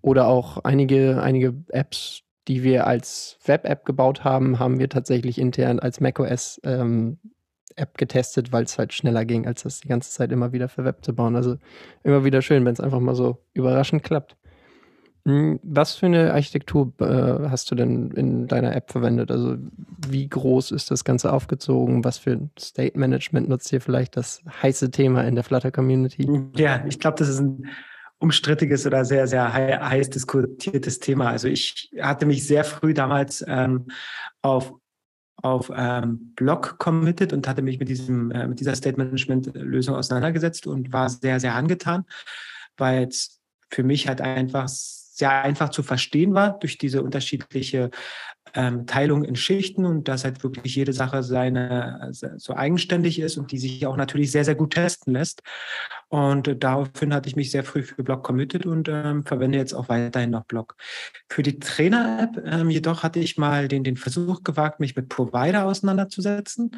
Oder 0.00 0.26
auch 0.26 0.58
einige, 0.64 1.22
einige 1.22 1.54
Apps, 1.68 2.22
die 2.48 2.62
wir 2.62 2.86
als 2.86 3.38
Web-App 3.44 3.84
gebaut 3.84 4.24
haben, 4.24 4.58
haben 4.58 4.78
wir 4.78 4.88
tatsächlich 4.88 5.38
intern 5.38 5.78
als 5.78 6.00
macOS 6.00 6.60
ähm, 6.64 7.18
getestet, 7.96 8.52
weil 8.52 8.64
es 8.64 8.78
halt 8.78 8.92
schneller 8.92 9.24
ging, 9.24 9.46
als 9.46 9.62
das 9.62 9.80
die 9.80 9.88
ganze 9.88 10.10
Zeit 10.10 10.32
immer 10.32 10.52
wieder 10.52 10.68
für 10.68 10.84
Web 10.84 11.04
zu 11.04 11.14
bauen. 11.14 11.36
Also 11.36 11.56
immer 12.02 12.24
wieder 12.24 12.42
schön, 12.42 12.64
wenn 12.64 12.72
es 12.74 12.80
einfach 12.80 13.00
mal 13.00 13.14
so 13.14 13.38
überraschend 13.54 14.02
klappt. 14.02 14.36
Hm, 15.24 15.60
was 15.62 15.94
für 15.94 16.06
eine 16.06 16.32
Architektur 16.32 16.92
äh, 17.00 17.48
hast 17.48 17.70
du 17.70 17.76
denn 17.76 18.10
in 18.10 18.48
deiner 18.48 18.74
App 18.74 18.90
verwendet? 18.90 19.30
Also 19.30 19.56
wie 20.08 20.28
groß 20.28 20.72
ist 20.72 20.90
das 20.90 21.04
Ganze 21.04 21.32
aufgezogen? 21.32 22.04
Was 22.04 22.18
für 22.18 22.32
ein 22.32 22.50
State 22.58 22.98
Management 22.98 23.48
nutzt 23.48 23.72
ihr 23.72 23.80
vielleicht 23.80 24.16
das 24.16 24.42
heiße 24.62 24.90
Thema 24.90 25.22
in 25.22 25.36
der 25.36 25.44
Flutter 25.44 25.70
Community? 25.70 26.28
Ja, 26.56 26.84
ich 26.86 26.98
glaube, 26.98 27.18
das 27.18 27.28
ist 27.28 27.38
ein 27.38 27.68
umstrittiges 28.22 28.86
oder 28.86 29.04
sehr, 29.04 29.26
sehr 29.26 29.52
heiß 29.52 30.10
diskutiertes 30.10 31.00
Thema. 31.00 31.28
Also 31.28 31.48
ich 31.48 31.90
hatte 32.00 32.24
mich 32.24 32.46
sehr 32.46 32.64
früh 32.64 32.94
damals 32.94 33.44
ähm, 33.46 33.88
auf 34.42 34.74
auf 35.44 35.72
ähm, 35.74 36.32
Block 36.36 36.78
committed 36.78 37.32
und 37.32 37.48
hatte 37.48 37.62
mich 37.62 37.80
mit 37.80 37.88
diesem 37.88 38.30
äh, 38.30 38.46
mit 38.46 38.60
dieser 38.60 38.76
State 38.76 38.96
Management 38.96 39.50
Lösung 39.54 39.96
auseinandergesetzt 39.96 40.68
und 40.68 40.92
war 40.92 41.08
sehr 41.08 41.40
sehr 41.40 41.56
angetan, 41.56 42.04
weil 42.76 43.08
es 43.08 43.40
für 43.68 43.82
mich 43.82 44.06
halt 44.06 44.20
einfach 44.20 44.68
sehr 45.22 45.42
einfach 45.42 45.68
zu 45.68 45.84
verstehen 45.84 46.34
war 46.34 46.58
durch 46.58 46.78
diese 46.78 47.00
unterschiedliche 47.00 47.90
ähm, 48.54 48.86
Teilung 48.86 49.22
in 49.22 49.36
Schichten 49.36 49.84
und 49.84 50.08
dass 50.08 50.24
halt 50.24 50.42
wirklich 50.42 50.74
jede 50.74 50.92
Sache 50.92 51.22
seine 51.22 52.08
so 52.10 52.54
eigenständig 52.54 53.20
ist 53.20 53.36
und 53.36 53.52
die 53.52 53.58
sich 53.58 53.86
auch 53.86 53.96
natürlich 53.96 54.32
sehr, 54.32 54.44
sehr 54.44 54.56
gut 54.56 54.74
testen 54.74 55.12
lässt. 55.12 55.42
Und 56.08 56.56
daraufhin 56.58 57.14
hatte 57.14 57.28
ich 57.28 57.36
mich 57.36 57.52
sehr 57.52 57.62
früh 57.62 57.84
für 57.84 58.02
Block 58.02 58.24
committed 58.24 58.66
und 58.66 58.88
ähm, 58.88 59.24
verwende 59.24 59.58
jetzt 59.58 59.74
auch 59.74 59.88
weiterhin 59.88 60.30
noch 60.30 60.44
Block. 60.44 60.74
Für 61.28 61.44
die 61.44 61.60
Trainer-App 61.60 62.44
ähm, 62.44 62.68
jedoch 62.68 63.04
hatte 63.04 63.20
ich 63.20 63.38
mal 63.38 63.68
den, 63.68 63.84
den 63.84 63.96
Versuch 63.96 64.42
gewagt, 64.42 64.80
mich 64.80 64.96
mit 64.96 65.08
Provider 65.08 65.66
auseinanderzusetzen 65.66 66.72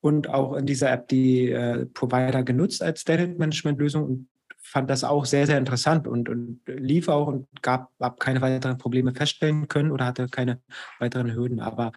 und 0.00 0.28
auch 0.28 0.54
in 0.54 0.66
dieser 0.66 0.92
App 0.92 1.08
die 1.08 1.50
äh, 1.50 1.84
Provider 1.86 2.44
genutzt 2.44 2.80
als 2.80 3.02
Data 3.02 3.26
Management 3.26 3.80
Lösung 3.80 4.04
und 4.04 4.28
fand 4.68 4.90
das 4.90 5.04
auch 5.04 5.24
sehr, 5.24 5.46
sehr 5.46 5.58
interessant 5.58 6.06
und, 6.06 6.28
und 6.28 6.60
lief 6.66 7.08
auch 7.08 7.26
und 7.26 7.46
gab, 7.62 7.90
hab 8.00 8.20
keine 8.20 8.40
weiteren 8.40 8.78
Probleme 8.78 9.14
feststellen 9.14 9.68
können 9.68 9.90
oder 9.90 10.04
hatte 10.04 10.28
keine 10.28 10.60
weiteren 10.98 11.34
Hürden. 11.34 11.60
Aber 11.60 11.92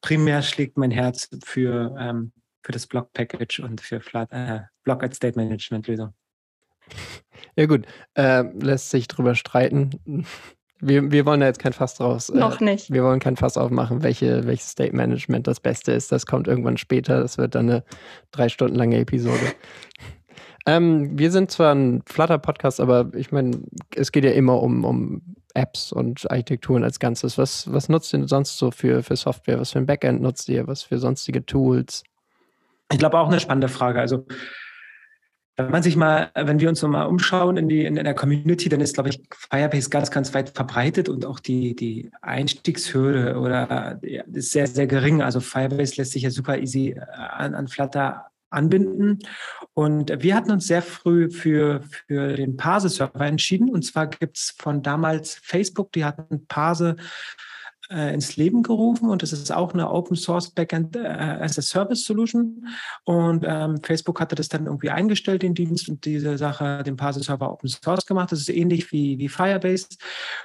primär 0.00 0.42
schlägt 0.42 0.76
mein 0.76 0.90
Herz 0.90 1.28
für, 1.44 1.94
ähm, 1.98 2.32
für 2.62 2.72
das 2.72 2.86
Block-Package 2.86 3.60
und 3.60 3.80
für 3.80 4.00
Flat, 4.00 4.32
äh, 4.32 4.60
Block 4.82 5.02
als 5.02 5.16
State 5.16 5.38
Management 5.38 5.86
Lösung. 5.86 6.14
Ja 7.56 7.66
gut, 7.66 7.86
äh, 8.14 8.42
lässt 8.60 8.90
sich 8.90 9.08
drüber 9.08 9.34
streiten. 9.34 10.24
Wir, 10.80 11.10
wir 11.10 11.26
wollen 11.26 11.40
da 11.40 11.46
jetzt 11.46 11.58
kein 11.58 11.72
Fass 11.72 11.94
draus. 11.94 12.28
Äh, 12.28 12.38
Noch 12.38 12.60
nicht. 12.60 12.92
Wir 12.92 13.04
wollen 13.04 13.20
kein 13.20 13.36
Fass 13.36 13.56
aufmachen, 13.56 14.02
welche, 14.02 14.46
welches 14.46 14.70
State 14.70 14.94
Management 14.94 15.46
das 15.46 15.60
Beste 15.60 15.92
ist. 15.92 16.12
Das 16.12 16.26
kommt 16.26 16.48
irgendwann 16.48 16.76
später. 16.76 17.20
Das 17.20 17.38
wird 17.38 17.54
dann 17.54 17.68
eine 17.68 17.84
drei 18.30 18.48
Stunden 18.48 18.76
lange 18.76 18.98
Episode. 18.98 19.54
Ähm, 20.68 21.18
wir 21.18 21.30
sind 21.30 21.50
zwar 21.50 21.74
ein 21.74 22.02
Flutter-Podcast, 22.04 22.78
aber 22.78 23.10
ich 23.14 23.32
meine, 23.32 23.62
es 23.96 24.12
geht 24.12 24.24
ja 24.24 24.32
immer 24.32 24.62
um, 24.62 24.84
um 24.84 25.22
Apps 25.54 25.92
und 25.92 26.30
Architekturen 26.30 26.84
als 26.84 26.98
Ganzes. 26.98 27.38
Was, 27.38 27.72
was 27.72 27.88
nutzt 27.88 28.12
ihr 28.12 28.28
sonst 28.28 28.58
so 28.58 28.70
für, 28.70 29.02
für 29.02 29.16
Software? 29.16 29.58
Was 29.58 29.70
für 29.70 29.78
ein 29.78 29.86
Backend 29.86 30.20
nutzt 30.20 30.46
ihr? 30.50 30.66
Was 30.66 30.82
für 30.82 30.98
sonstige 30.98 31.46
Tools? 31.46 32.02
Ich 32.92 32.98
glaube 32.98 33.18
auch 33.18 33.28
eine 33.28 33.40
spannende 33.40 33.68
Frage. 33.68 33.98
Also 33.98 34.26
wenn 35.56 35.70
man 35.70 35.82
sich 35.82 35.96
mal, 35.96 36.30
wenn 36.34 36.60
wir 36.60 36.68
uns 36.68 36.82
noch 36.82 36.90
mal 36.90 37.04
umschauen 37.04 37.56
in, 37.56 37.70
die, 37.70 37.86
in, 37.86 37.96
in 37.96 38.04
der 38.04 38.12
Community, 38.12 38.68
dann 38.68 38.82
ist, 38.82 38.92
glaube 38.92 39.08
ich, 39.08 39.22
Firebase 39.30 39.88
ganz, 39.88 40.10
ganz 40.10 40.34
weit 40.34 40.50
verbreitet 40.50 41.08
und 41.08 41.24
auch 41.24 41.40
die, 41.40 41.76
die 41.76 42.10
Einstiegshürde 42.20 43.38
oder 43.38 44.00
ja, 44.02 44.22
ist 44.34 44.52
sehr, 44.52 44.66
sehr 44.66 44.86
gering. 44.86 45.22
Also 45.22 45.40
Firebase 45.40 45.94
lässt 45.96 46.12
sich 46.12 46.24
ja 46.24 46.30
super 46.30 46.58
easy 46.58 46.90
äh, 46.90 47.00
an, 47.00 47.54
an 47.54 47.68
Flutter 47.68 48.26
anbinden. 48.50 49.18
Und 49.74 50.22
wir 50.22 50.34
hatten 50.34 50.50
uns 50.50 50.66
sehr 50.66 50.82
früh 50.82 51.30
für, 51.30 51.82
für 52.06 52.34
den 52.34 52.56
Parse-Server 52.56 53.26
entschieden. 53.26 53.68
Und 53.68 53.84
zwar 53.84 54.08
gibt 54.08 54.38
es 54.38 54.54
von 54.58 54.82
damals 54.82 55.34
Facebook, 55.42 55.92
die 55.92 56.04
hatten 56.04 56.46
Parse 56.46 56.96
äh, 57.90 58.12
ins 58.12 58.36
Leben 58.36 58.62
gerufen 58.62 59.08
und 59.08 59.22
es 59.22 59.32
ist 59.32 59.50
auch 59.50 59.72
eine 59.72 59.90
Open 59.90 60.16
Source 60.16 60.50
Backend 60.50 60.96
äh, 60.96 61.00
as 61.00 61.58
a 61.58 61.62
Service 61.62 62.04
Solution. 62.04 62.66
Und 63.04 63.44
ähm, 63.46 63.80
Facebook 63.82 64.20
hatte 64.20 64.34
das 64.34 64.48
dann 64.48 64.66
irgendwie 64.66 64.90
eingestellt, 64.90 65.42
den 65.42 65.54
Dienst, 65.54 65.88
und 65.88 66.04
diese 66.04 66.36
Sache, 66.38 66.82
den 66.82 66.96
Parse-Server 66.96 67.50
Open 67.50 67.68
Source 67.68 68.06
gemacht. 68.06 68.32
Das 68.32 68.40
ist 68.40 68.50
ähnlich 68.50 68.92
wie, 68.92 69.18
wie 69.18 69.28
Firebase, 69.28 69.88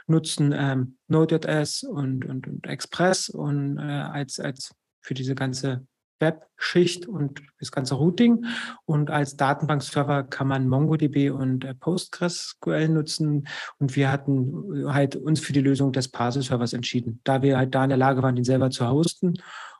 nutzen 0.08 0.54
ähm, 0.56 0.98
Node.js 1.08 1.84
und, 1.84 2.26
und, 2.26 2.48
und 2.48 2.68
Express 2.68 3.30
und 3.30 3.78
äh, 3.78 3.82
als, 3.82 4.40
als 4.40 4.74
für 5.02 5.14
diese 5.14 5.36
ganze 5.36 5.86
Web-Schicht 6.24 7.08
und 7.08 7.42
das 7.60 7.72
ganze 7.72 7.96
Routing. 7.96 8.46
Und 8.86 9.12
als 9.12 9.36
Datenbankserver 9.36 10.24
kann 10.24 10.48
man 10.48 10.68
MongoDB 10.68 11.30
und 11.30 11.66
äh, 11.66 11.76
PostgreSQL 11.76 12.88
nutzen. 12.88 13.48
Und 13.78 13.96
wir 13.96 14.12
hatten 14.12 14.88
halt 14.88 15.16
uns 15.16 15.40
für 15.40 15.54
die 15.54 15.62
Lösung 15.62 15.92
des 15.92 16.08
Parse-Servers 16.08 16.74
entschieden, 16.74 17.20
da 17.24 17.42
wir 17.42 17.58
halt 17.58 17.76
da 17.76 17.84
in 17.84 17.90
der 17.90 17.98
Lage 17.98 18.24
waren, 18.24 18.36
den 18.36 18.46
selber 18.46 18.70
zu 18.70 18.90
hosten 18.90 19.36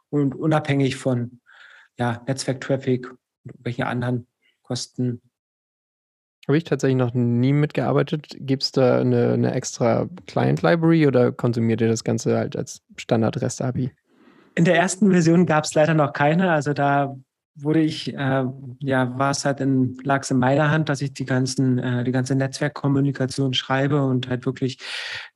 und 0.10 0.36
unabhängig 0.36 0.98
von 0.98 1.40
ja, 1.98 2.22
Netzwerk-Traffic 2.28 3.10
und 3.10 3.54
welchen 3.60 3.84
anderen 3.84 4.28
Kosten 4.62 5.22
habe 6.48 6.58
ich 6.58 6.66
tatsächlich 6.66 6.98
noch 6.98 7.14
nie 7.14 7.54
mitgearbeitet. 7.54 8.36
Gibt 8.38 8.64
es 8.64 8.74
da 8.74 9.00
eine, 9.00 9.32
eine 9.32 9.54
extra 9.54 10.10
Client-Library 10.28 11.08
oder 11.08 11.32
konsumiert 11.32 11.80
ihr 11.80 11.88
das 11.88 12.04
Ganze 12.04 12.38
halt 12.38 12.58
als 12.58 12.82
Standard-REST-API? 12.98 13.92
In 14.56 14.66
der 14.66 14.76
ersten 14.76 15.12
Version 15.12 15.46
gab 15.46 15.64
es 15.64 15.74
leider 15.74 15.94
noch 15.94 16.14
keine. 16.14 16.52
Also 16.52 16.74
da 16.74 17.16
wurde 17.56 17.82
ich, 17.82 18.14
äh, 18.14 18.46
ja, 18.80 19.18
war 19.18 19.32
es 19.32 19.46
halt 19.46 19.60
in, 19.60 19.96
lag 20.04 20.22
es 20.22 20.32
in 20.32 20.40
meiner 20.40 20.72
Hand, 20.72 20.90
dass 20.90 21.02
ich 21.02 21.14
die 21.14 21.26
ganzen, 21.26 21.78
äh, 21.80 22.04
die 22.04 22.12
ganze 22.12 22.36
Netzwerkkommunikation 22.36 23.54
schreibe 23.54 24.04
und 24.04 24.28
halt 24.28 24.46
wirklich 24.46 24.80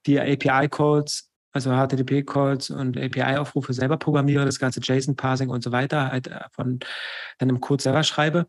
die 0.05 0.19
API-Codes, 0.19 1.29
also 1.51 1.71
HTTP-Calls 1.71 2.69
und 2.71 2.97
API-Aufrufe 2.97 3.73
selber 3.73 3.97
programmiere, 3.97 4.45
das 4.45 4.59
ganze 4.59 4.79
JSON-Parsing 4.81 5.49
und 5.49 5.63
so 5.63 5.71
weiter, 5.71 6.11
halt 6.11 6.27
äh, 6.27 6.39
von 6.51 6.79
dann 7.37 7.49
im 7.49 7.59
Code 7.59 7.83
selber 7.83 8.03
schreibe. 8.03 8.47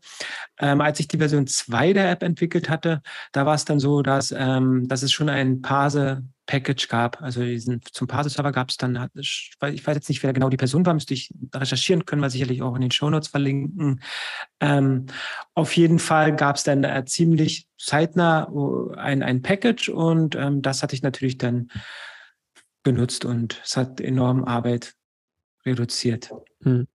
Ähm, 0.59 0.81
als 0.81 0.99
ich 0.99 1.07
die 1.07 1.17
Version 1.17 1.45
2 1.47 1.93
der 1.93 2.09
App 2.11 2.23
entwickelt 2.23 2.69
hatte, 2.69 3.01
da 3.31 3.45
war 3.45 3.55
es 3.55 3.65
dann 3.65 3.79
so, 3.79 4.01
dass, 4.01 4.33
ähm, 4.35 4.87
dass 4.87 5.03
es 5.03 5.11
schon 5.11 5.29
ein 5.29 5.61
Parse 5.61 6.23
Package 6.49 6.87
gab. 6.87 7.21
Also 7.21 7.43
diesen, 7.43 7.79
zum 7.91 8.07
Parser-Server 8.07 8.51
gab 8.51 8.69
es 8.69 8.77
dann, 8.77 9.07
ich 9.13 9.55
weiß 9.61 9.85
jetzt 9.85 10.09
nicht, 10.09 10.23
wer 10.23 10.33
genau 10.33 10.49
die 10.49 10.57
Person 10.57 10.83
war, 10.83 10.95
müsste 10.95 11.13
ich 11.13 11.31
recherchieren, 11.53 12.05
können 12.05 12.23
wir 12.23 12.31
sicherlich 12.31 12.63
auch 12.63 12.73
in 12.73 12.81
den 12.81 12.89
Shownotes 12.89 13.27
verlinken. 13.27 14.01
Ähm, 14.59 15.05
auf 15.53 15.77
jeden 15.77 15.99
Fall 15.99 16.35
gab 16.35 16.55
es 16.55 16.63
dann 16.63 16.83
äh, 16.83 17.05
ziemlich 17.05 17.67
zeitnah 17.77 18.51
äh, 18.51 18.97
ein, 18.97 19.21
ein 19.21 19.43
Package 19.43 19.89
und 19.89 20.35
ähm, 20.35 20.63
das 20.63 20.81
hatte 20.81 20.95
ich 20.95 21.03
natürlich 21.03 21.37
dann 21.37 21.69
genutzt 22.83 23.25
und 23.25 23.61
es 23.63 23.77
hat 23.77 24.01
enorm 24.01 24.43
Arbeit 24.43 24.95
reduziert. 25.67 26.31
Hm. 26.63 26.87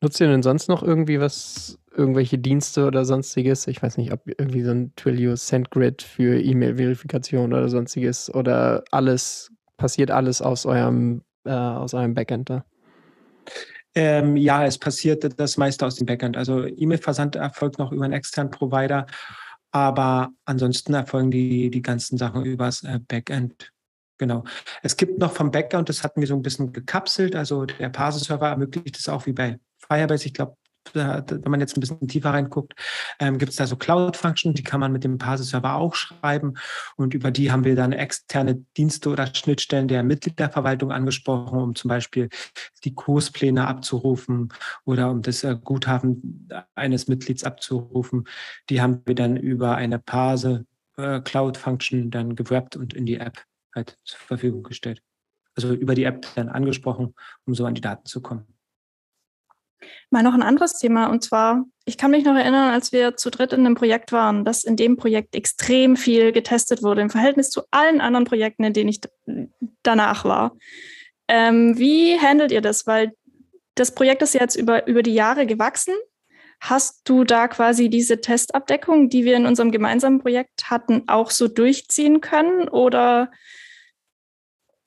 Nutzt 0.00 0.20
ihr 0.20 0.26
denn 0.26 0.42
sonst 0.42 0.68
noch 0.68 0.82
irgendwie 0.82 1.20
was, 1.20 1.78
irgendwelche 1.94 2.38
Dienste 2.38 2.86
oder 2.86 3.04
sonstiges? 3.04 3.66
Ich 3.66 3.82
weiß 3.82 3.98
nicht, 3.98 4.12
ob 4.12 4.22
irgendwie 4.26 4.62
so 4.62 4.70
ein 4.70 4.92
Twilio 4.96 5.36
SendGrid 5.36 6.02
für 6.02 6.40
E-Mail-Verifikation 6.40 7.52
oder 7.52 7.68
sonstiges 7.68 8.32
oder 8.34 8.84
alles, 8.90 9.50
passiert 9.76 10.10
alles 10.10 10.42
aus 10.42 10.66
eurem 10.66 11.22
äh, 11.44 11.50
aus 11.50 11.94
eurem 11.94 12.14
Backend 12.14 12.50
da? 12.50 12.64
Ähm, 13.94 14.36
ja, 14.36 14.64
es 14.64 14.78
passiert 14.78 15.38
das 15.38 15.56
meiste 15.56 15.84
aus 15.84 15.96
dem 15.96 16.06
Backend. 16.06 16.36
Also 16.36 16.64
E-Mail-Versand 16.64 17.36
erfolgt 17.36 17.78
noch 17.78 17.92
über 17.92 18.04
einen 18.04 18.14
externen 18.14 18.50
Provider, 18.50 19.06
aber 19.70 20.30
ansonsten 20.44 20.94
erfolgen 20.94 21.30
die, 21.30 21.70
die 21.70 21.82
ganzen 21.82 22.16
Sachen 22.16 22.44
übers 22.44 22.84
äh, 22.84 23.00
Backend. 23.06 23.72
Genau. 24.18 24.44
Es 24.82 24.96
gibt 24.96 25.18
noch 25.18 25.32
vom 25.32 25.50
Backend, 25.50 25.88
das 25.88 26.04
hatten 26.04 26.20
wir 26.20 26.28
so 26.28 26.34
ein 26.34 26.42
bisschen 26.42 26.72
gekapselt, 26.72 27.34
also 27.34 27.66
der 27.66 27.88
Parser-Server 27.88 28.48
ermöglicht 28.48 28.96
es 28.96 29.08
auch 29.08 29.26
wie 29.26 29.32
bei 29.32 29.58
Firebase. 29.78 30.26
Ich 30.26 30.34
glaube, 30.34 30.56
wenn 30.92 31.50
man 31.50 31.60
jetzt 31.60 31.76
ein 31.76 31.80
bisschen 31.80 32.08
tiefer 32.08 32.30
reinguckt, 32.30 32.74
ähm, 33.18 33.38
gibt 33.38 33.50
es 33.50 33.56
da 33.56 33.66
so 33.66 33.76
Cloud-Functions, 33.76 34.54
die 34.54 34.62
kann 34.62 34.80
man 34.80 34.92
mit 34.92 35.04
dem 35.04 35.18
Parser-Server 35.18 35.74
auch 35.74 35.94
schreiben. 35.94 36.54
Und 36.96 37.14
über 37.14 37.30
die 37.30 37.52
haben 37.52 37.64
wir 37.64 37.76
dann 37.76 37.92
externe 37.92 38.64
Dienste 38.76 39.10
oder 39.10 39.32
Schnittstellen 39.34 39.88
der 39.88 40.02
Mitgliederverwaltung 40.02 40.92
angesprochen, 40.92 41.58
um 41.58 41.74
zum 41.74 41.88
Beispiel 41.88 42.28
die 42.84 42.94
Kurspläne 42.94 43.66
abzurufen 43.66 44.52
oder 44.84 45.10
um 45.10 45.22
das 45.22 45.44
äh, 45.44 45.56
Guthaben 45.62 46.48
eines 46.74 47.08
Mitglieds 47.08 47.44
abzurufen. 47.44 48.24
Die 48.70 48.80
haben 48.80 49.02
wir 49.06 49.14
dann 49.14 49.36
über 49.36 49.76
eine 49.76 49.98
Parse 49.98 50.66
äh, 50.96 51.20
dann 51.22 52.36
gewrappt 52.36 52.76
und 52.76 52.94
in 52.94 53.06
die 53.06 53.16
App 53.16 53.44
halt 53.74 53.96
zur 54.04 54.18
Verfügung 54.18 54.62
gestellt. 54.62 55.02
Also 55.54 55.74
über 55.74 55.94
die 55.94 56.04
App 56.04 56.26
dann 56.34 56.48
angesprochen, 56.48 57.14
um 57.46 57.54
so 57.54 57.66
an 57.66 57.74
die 57.74 57.80
Daten 57.80 58.06
zu 58.06 58.22
kommen. 58.22 58.46
Mal 60.10 60.22
noch 60.22 60.34
ein 60.34 60.42
anderes 60.42 60.78
Thema 60.78 61.06
und 61.06 61.22
zwar, 61.22 61.64
ich 61.84 61.98
kann 61.98 62.10
mich 62.10 62.24
noch 62.24 62.36
erinnern, 62.36 62.72
als 62.72 62.92
wir 62.92 63.16
zu 63.16 63.30
dritt 63.30 63.52
in 63.52 63.60
einem 63.60 63.74
Projekt 63.74 64.12
waren, 64.12 64.44
dass 64.44 64.64
in 64.64 64.76
dem 64.76 64.96
Projekt 64.96 65.34
extrem 65.34 65.96
viel 65.96 66.32
getestet 66.32 66.82
wurde 66.82 67.02
im 67.02 67.10
Verhältnis 67.10 67.50
zu 67.50 67.62
allen 67.70 68.00
anderen 68.00 68.24
Projekten, 68.24 68.64
in 68.64 68.72
denen 68.72 68.90
ich 68.90 69.00
danach 69.82 70.24
war. 70.24 70.56
Ähm, 71.28 71.78
wie 71.78 72.18
handelt 72.18 72.52
ihr 72.52 72.60
das? 72.60 72.86
Weil 72.86 73.12
das 73.74 73.94
Projekt 73.94 74.22
ist 74.22 74.34
jetzt 74.34 74.56
über, 74.56 74.86
über 74.86 75.02
die 75.02 75.14
Jahre 75.14 75.46
gewachsen. 75.46 75.94
Hast 76.60 77.08
du 77.08 77.24
da 77.24 77.48
quasi 77.48 77.88
diese 77.88 78.20
Testabdeckung, 78.20 79.08
die 79.08 79.24
wir 79.24 79.36
in 79.36 79.46
unserem 79.46 79.72
gemeinsamen 79.72 80.20
Projekt 80.20 80.70
hatten, 80.70 81.08
auch 81.08 81.30
so 81.30 81.48
durchziehen 81.48 82.20
können? 82.20 82.68
Oder 82.68 83.30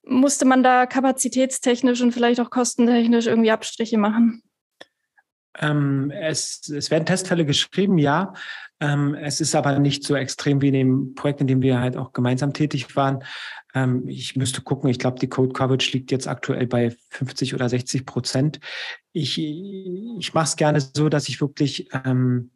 musste 0.03 0.45
man 0.45 0.63
da 0.63 0.85
kapazitätstechnisch 0.85 2.01
und 2.01 2.13
vielleicht 2.13 2.39
auch 2.39 2.49
kostentechnisch 2.49 3.27
irgendwie 3.27 3.51
Abstriche 3.51 3.97
machen? 3.97 4.43
Ähm, 5.59 6.11
es, 6.11 6.67
es 6.69 6.91
werden 6.91 7.05
Testfälle 7.05 7.45
geschrieben, 7.45 7.97
ja. 7.97 8.33
Ähm, 8.79 9.15
es 9.15 9.39
ist 9.39 9.55
aber 9.55 9.79
nicht 9.79 10.03
so 10.03 10.15
extrem 10.15 10.61
wie 10.61 10.67
in 10.67 10.73
dem 10.73 11.15
Projekt, 11.15 11.41
in 11.41 11.47
dem 11.47 11.61
wir 11.61 11.79
halt 11.79 11.95
auch 11.95 12.11
gemeinsam 12.11 12.53
tätig 12.53 12.95
waren. 12.95 13.23
Ähm, 13.73 14.07
ich 14.07 14.35
müsste 14.35 14.61
gucken, 14.61 14.89
ich 14.89 14.99
glaube, 14.99 15.19
die 15.19 15.29
Code 15.29 15.53
Coverage 15.53 15.91
liegt 15.93 16.11
jetzt 16.11 16.27
aktuell 16.27 16.67
bei 16.67 16.95
50 17.09 17.53
oder 17.53 17.69
60 17.69 18.05
Prozent. 18.05 18.59
Ich, 19.13 19.37
ich 19.39 20.33
mache 20.33 20.45
es 20.45 20.55
gerne 20.57 20.81
so, 20.81 21.07
dass 21.09 21.29
ich 21.29 21.39
wirklich 21.39 21.89
ähm, 22.05 22.51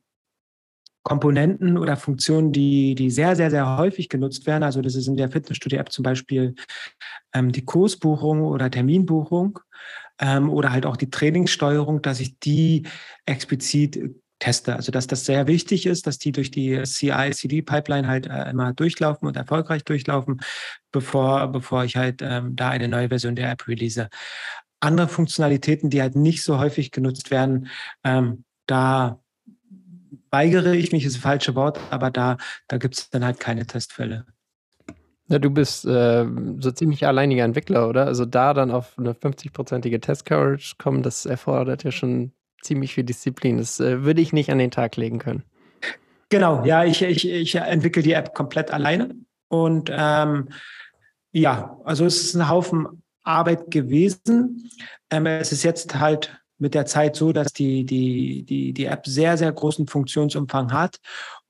Komponenten 1.03 1.77
oder 1.77 1.95
Funktionen, 1.95 2.51
die, 2.51 2.95
die 2.95 3.09
sehr, 3.09 3.35
sehr, 3.35 3.49
sehr 3.49 3.77
häufig 3.77 4.09
genutzt 4.09 4.45
werden. 4.45 4.63
Also 4.63 4.81
das 4.81 4.95
ist 4.95 5.07
in 5.07 5.15
der 5.15 5.29
Fitnessstudio-App 5.29 5.91
zum 5.91 6.03
Beispiel 6.03 6.55
ähm, 7.33 7.51
die 7.51 7.63
Kursbuchung 7.63 8.41
oder 8.41 8.69
Terminbuchung 8.69 9.59
ähm, 10.19 10.49
oder 10.49 10.71
halt 10.71 10.85
auch 10.85 10.97
die 10.97 11.09
Trainingssteuerung, 11.09 12.01
dass 12.01 12.19
ich 12.19 12.39
die 12.39 12.87
explizit 13.25 14.15
teste. 14.39 14.75
Also 14.75 14.91
dass 14.91 15.07
das 15.07 15.25
sehr 15.25 15.47
wichtig 15.47 15.85
ist, 15.85 16.07
dass 16.07 16.17
die 16.17 16.31
durch 16.31 16.51
die 16.51 16.81
CI-CD-Pipeline 16.81 18.07
halt 18.07 18.27
äh, 18.27 18.49
immer 18.49 18.73
durchlaufen 18.73 19.27
und 19.27 19.37
erfolgreich 19.37 19.83
durchlaufen, 19.83 20.39
bevor, 20.91 21.51
bevor 21.51 21.83
ich 21.83 21.97
halt 21.97 22.21
ähm, 22.21 22.55
da 22.55 22.69
eine 22.69 22.87
neue 22.87 23.09
Version 23.09 23.35
der 23.35 23.51
App 23.51 23.67
release. 23.67 24.09
Andere 24.79 25.09
Funktionalitäten, 25.09 25.89
die 25.89 26.01
halt 26.01 26.15
nicht 26.15 26.43
so 26.43 26.57
häufig 26.57 26.91
genutzt 26.91 27.31
werden, 27.31 27.67
ähm, 28.03 28.45
da 28.65 29.19
weigere 30.31 30.75
ich 30.75 30.91
mich, 30.91 31.05
ist 31.05 31.15
das 31.15 31.21
falsche 31.21 31.55
Wort, 31.55 31.79
aber 31.89 32.11
da, 32.11 32.37
da 32.67 32.77
gibt 32.77 32.95
es 32.95 33.09
dann 33.09 33.25
halt 33.25 33.39
keine 33.39 33.65
Testfälle. 33.65 34.25
Ja, 35.29 35.37
du 35.37 35.51
bist 35.51 35.85
äh, 35.85 36.25
so 36.59 36.71
ziemlich 36.71 37.05
alleiniger 37.05 37.43
Entwickler, 37.43 37.87
oder? 37.87 38.07
Also 38.07 38.25
da 38.25 38.55
dann 38.55 38.71
auf 38.71 38.97
eine 38.97 39.13
50-prozentige 39.13 40.01
Test-Coverage 40.01 40.75
kommen, 40.79 41.03
das 41.03 41.27
erfordert 41.27 41.83
ja 41.83 41.91
schon 41.91 42.31
ziemlich 42.63 42.95
viel 42.95 43.03
Disziplin. 43.03 43.59
Das 43.59 43.79
äh, 43.79 44.03
würde 44.03 44.21
ich 44.21 44.33
nicht 44.33 44.51
an 44.51 44.57
den 44.57 44.71
Tag 44.71 44.95
legen 44.97 45.19
können. 45.19 45.43
Genau, 46.29 46.65
ja, 46.65 46.83
ich, 46.83 47.03
ich, 47.03 47.29
ich 47.29 47.55
entwickle 47.55 48.01
die 48.01 48.13
App 48.13 48.33
komplett 48.33 48.71
alleine. 48.71 49.15
Und 49.49 49.91
ähm, 49.93 50.49
ja, 51.31 51.77
also 51.83 52.05
es 52.05 52.21
ist 52.21 52.35
ein 52.35 52.49
Haufen 52.49 53.03
Arbeit 53.23 53.69
gewesen. 53.69 54.69
Ähm, 55.11 55.27
es 55.27 55.51
ist 55.51 55.63
jetzt 55.63 55.99
halt 55.99 56.39
mit 56.57 56.73
der 56.73 56.87
Zeit 56.87 57.15
so, 57.15 57.31
dass 57.31 57.53
die, 57.53 57.85
die, 57.85 58.43
die, 58.43 58.73
die 58.73 58.85
App 58.85 59.05
sehr, 59.05 59.37
sehr 59.37 59.51
großen 59.51 59.87
Funktionsumfang 59.87 60.73
hat 60.73 60.99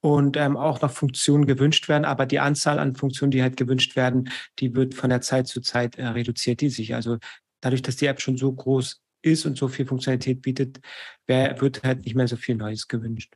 und 0.01 0.37
ähm, 0.37 0.57
auch 0.57 0.81
noch 0.81 0.91
Funktionen 0.91 1.45
gewünscht 1.45 1.89
werden. 1.89 2.05
Aber 2.05 2.25
die 2.25 2.39
Anzahl 2.39 2.79
an 2.79 2.95
Funktionen, 2.95 3.31
die 3.31 3.41
halt 3.41 3.57
gewünscht 3.57 3.95
werden, 3.95 4.29
die 4.59 4.75
wird 4.75 4.93
von 4.93 5.09
der 5.09 5.21
Zeit 5.21 5.47
zu 5.47 5.61
Zeit 5.61 5.97
äh, 5.97 6.07
reduziert, 6.07 6.61
die 6.61 6.69
sich. 6.69 6.95
Also 6.95 7.17
dadurch, 7.61 7.81
dass 7.81 7.97
die 7.97 8.05
App 8.05 8.21
schon 8.21 8.37
so 8.37 8.51
groß 8.51 9.01
ist 9.21 9.45
und 9.45 9.57
so 9.57 9.67
viel 9.67 9.85
Funktionalität 9.85 10.41
bietet, 10.41 10.79
wär, 11.27 11.59
wird 11.59 11.83
halt 11.83 12.05
nicht 12.05 12.15
mehr 12.15 12.27
so 12.27 12.37
viel 12.37 12.55
Neues 12.55 12.87
gewünscht. 12.87 13.33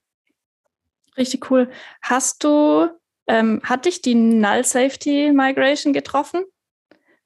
Richtig 1.17 1.51
cool. 1.51 1.69
Hast 2.01 2.43
du, 2.43 2.87
ähm, 3.27 3.61
hat 3.63 3.85
dich 3.85 4.01
die 4.01 4.15
Null 4.15 4.63
Safety 4.63 5.31
Migration 5.33 5.93
getroffen? 5.93 6.45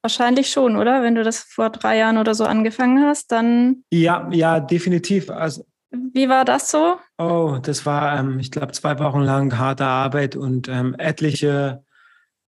Wahrscheinlich 0.01 0.49
schon, 0.49 0.75
oder? 0.77 1.01
Wenn 1.03 1.15
du 1.15 1.23
das 1.23 1.39
vor 1.39 1.69
drei 1.69 1.97
Jahren 1.97 2.17
oder 2.17 2.35
so 2.35 2.45
angefangen 2.45 3.03
hast, 3.03 3.31
dann. 3.31 3.83
Ja, 3.91 4.29
ja, 4.31 4.59
definitiv. 4.59 5.29
Also, 5.29 5.65
Wie 5.91 6.27
war 6.27 6.43
das 6.43 6.69
so? 6.69 6.97
Oh, 7.17 7.59
das 7.61 7.85
war, 7.85 8.19
ähm, 8.19 8.39
ich 8.39 8.51
glaube, 8.51 8.73
zwei 8.73 8.99
Wochen 8.99 9.21
lang 9.21 9.57
harte 9.57 9.85
Arbeit 9.85 10.35
und 10.35 10.67
ähm, 10.67 10.95
etliche 10.97 11.83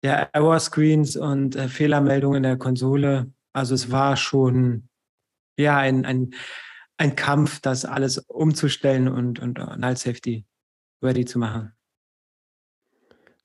ja, 0.03 0.29
Error-Screens 0.33 1.17
und 1.17 1.57
äh, 1.57 1.69
Fehlermeldungen 1.69 2.39
in 2.39 2.43
der 2.45 2.57
Konsole. 2.57 3.33
Also 3.53 3.75
es 3.75 3.91
war 3.91 4.17
schon 4.17 4.89
ja 5.59 5.77
ein, 5.77 6.07
ein, 6.07 6.31
ein 6.97 7.17
Kampf, 7.17 7.61
das 7.61 7.85
alles 7.85 8.19
umzustellen 8.19 9.09
und, 9.09 9.41
und 9.41 9.59
Null 9.59 9.97
Safety 9.97 10.47
ready 11.03 11.25
zu 11.25 11.39
machen. 11.39 11.73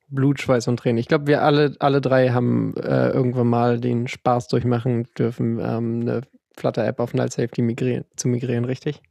Blut, 0.08 0.39
Schweiß 0.39 0.67
und 0.67 0.78
Tränen. 0.78 1.00
Ich 1.00 1.08
glaube, 1.08 1.28
wir 1.28 1.41
alle, 1.41 1.76
alle 1.80 2.00
drei 2.00 2.30
haben 2.30 2.76
äh, 2.78 3.10
irgendwann 3.10 3.48
mal 3.48 3.80
den 3.80 4.08
Spaß 4.08 4.48
durchmachen 4.48 5.08
dürfen, 5.17 5.60
ähm, 5.60 6.02
eine 6.02 6.22
Flutter-App 6.56 7.00
auf 7.00 7.15
Null 7.15 7.32
Safety 7.32 7.63
migrieren, 7.63 8.06
zu 8.15 8.28
migrieren, 8.28 8.65
richtig? 8.65 9.02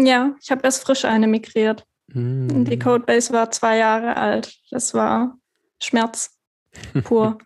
Ja, 0.00 0.34
ich 0.42 0.50
habe 0.50 0.62
erst 0.64 0.82
frisch 0.82 1.04
eine 1.04 1.26
migriert. 1.26 1.86
Mm. 2.08 2.64
Die 2.64 2.78
Codebase 2.78 3.32
war 3.32 3.50
zwei 3.50 3.76
Jahre 3.76 4.16
alt. 4.16 4.58
Das 4.70 4.94
war 4.94 5.38
Schmerz 5.78 6.38
pur. 7.04 7.38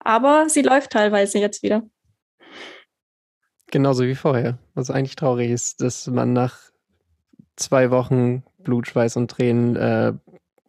Aber 0.00 0.48
sie 0.48 0.62
läuft 0.62 0.90
teilweise 0.90 1.38
jetzt 1.38 1.62
wieder. 1.62 1.82
Genauso 3.70 4.04
wie 4.04 4.14
vorher. 4.14 4.58
Was 4.74 4.90
eigentlich 4.90 5.16
traurig 5.16 5.50
ist, 5.50 5.80
dass 5.80 6.06
man 6.08 6.32
nach 6.32 6.58
zwei 7.56 7.90
Wochen 7.90 8.42
Blut, 8.58 8.88
Schweiß 8.88 9.16
und 9.16 9.30
Tränen 9.30 9.76
äh, 9.76 10.12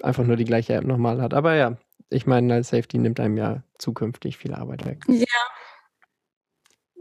einfach 0.02 0.24
nur 0.24 0.36
die 0.36 0.46
gleiche 0.46 0.74
App 0.74 0.86
nochmal 0.86 1.22
hat. 1.22 1.34
Aber 1.34 1.56
ja, 1.56 1.78
ich 2.10 2.28
meine, 2.28 2.54
als 2.54 2.70
Safety 2.70 2.98
nimmt 2.98 3.20
einem 3.20 3.38
ja 3.38 3.64
zukünftig 3.80 4.38
viel 4.38 4.54
Arbeit 4.54 4.86
weg. 4.86 5.04
Ja. 5.08 5.26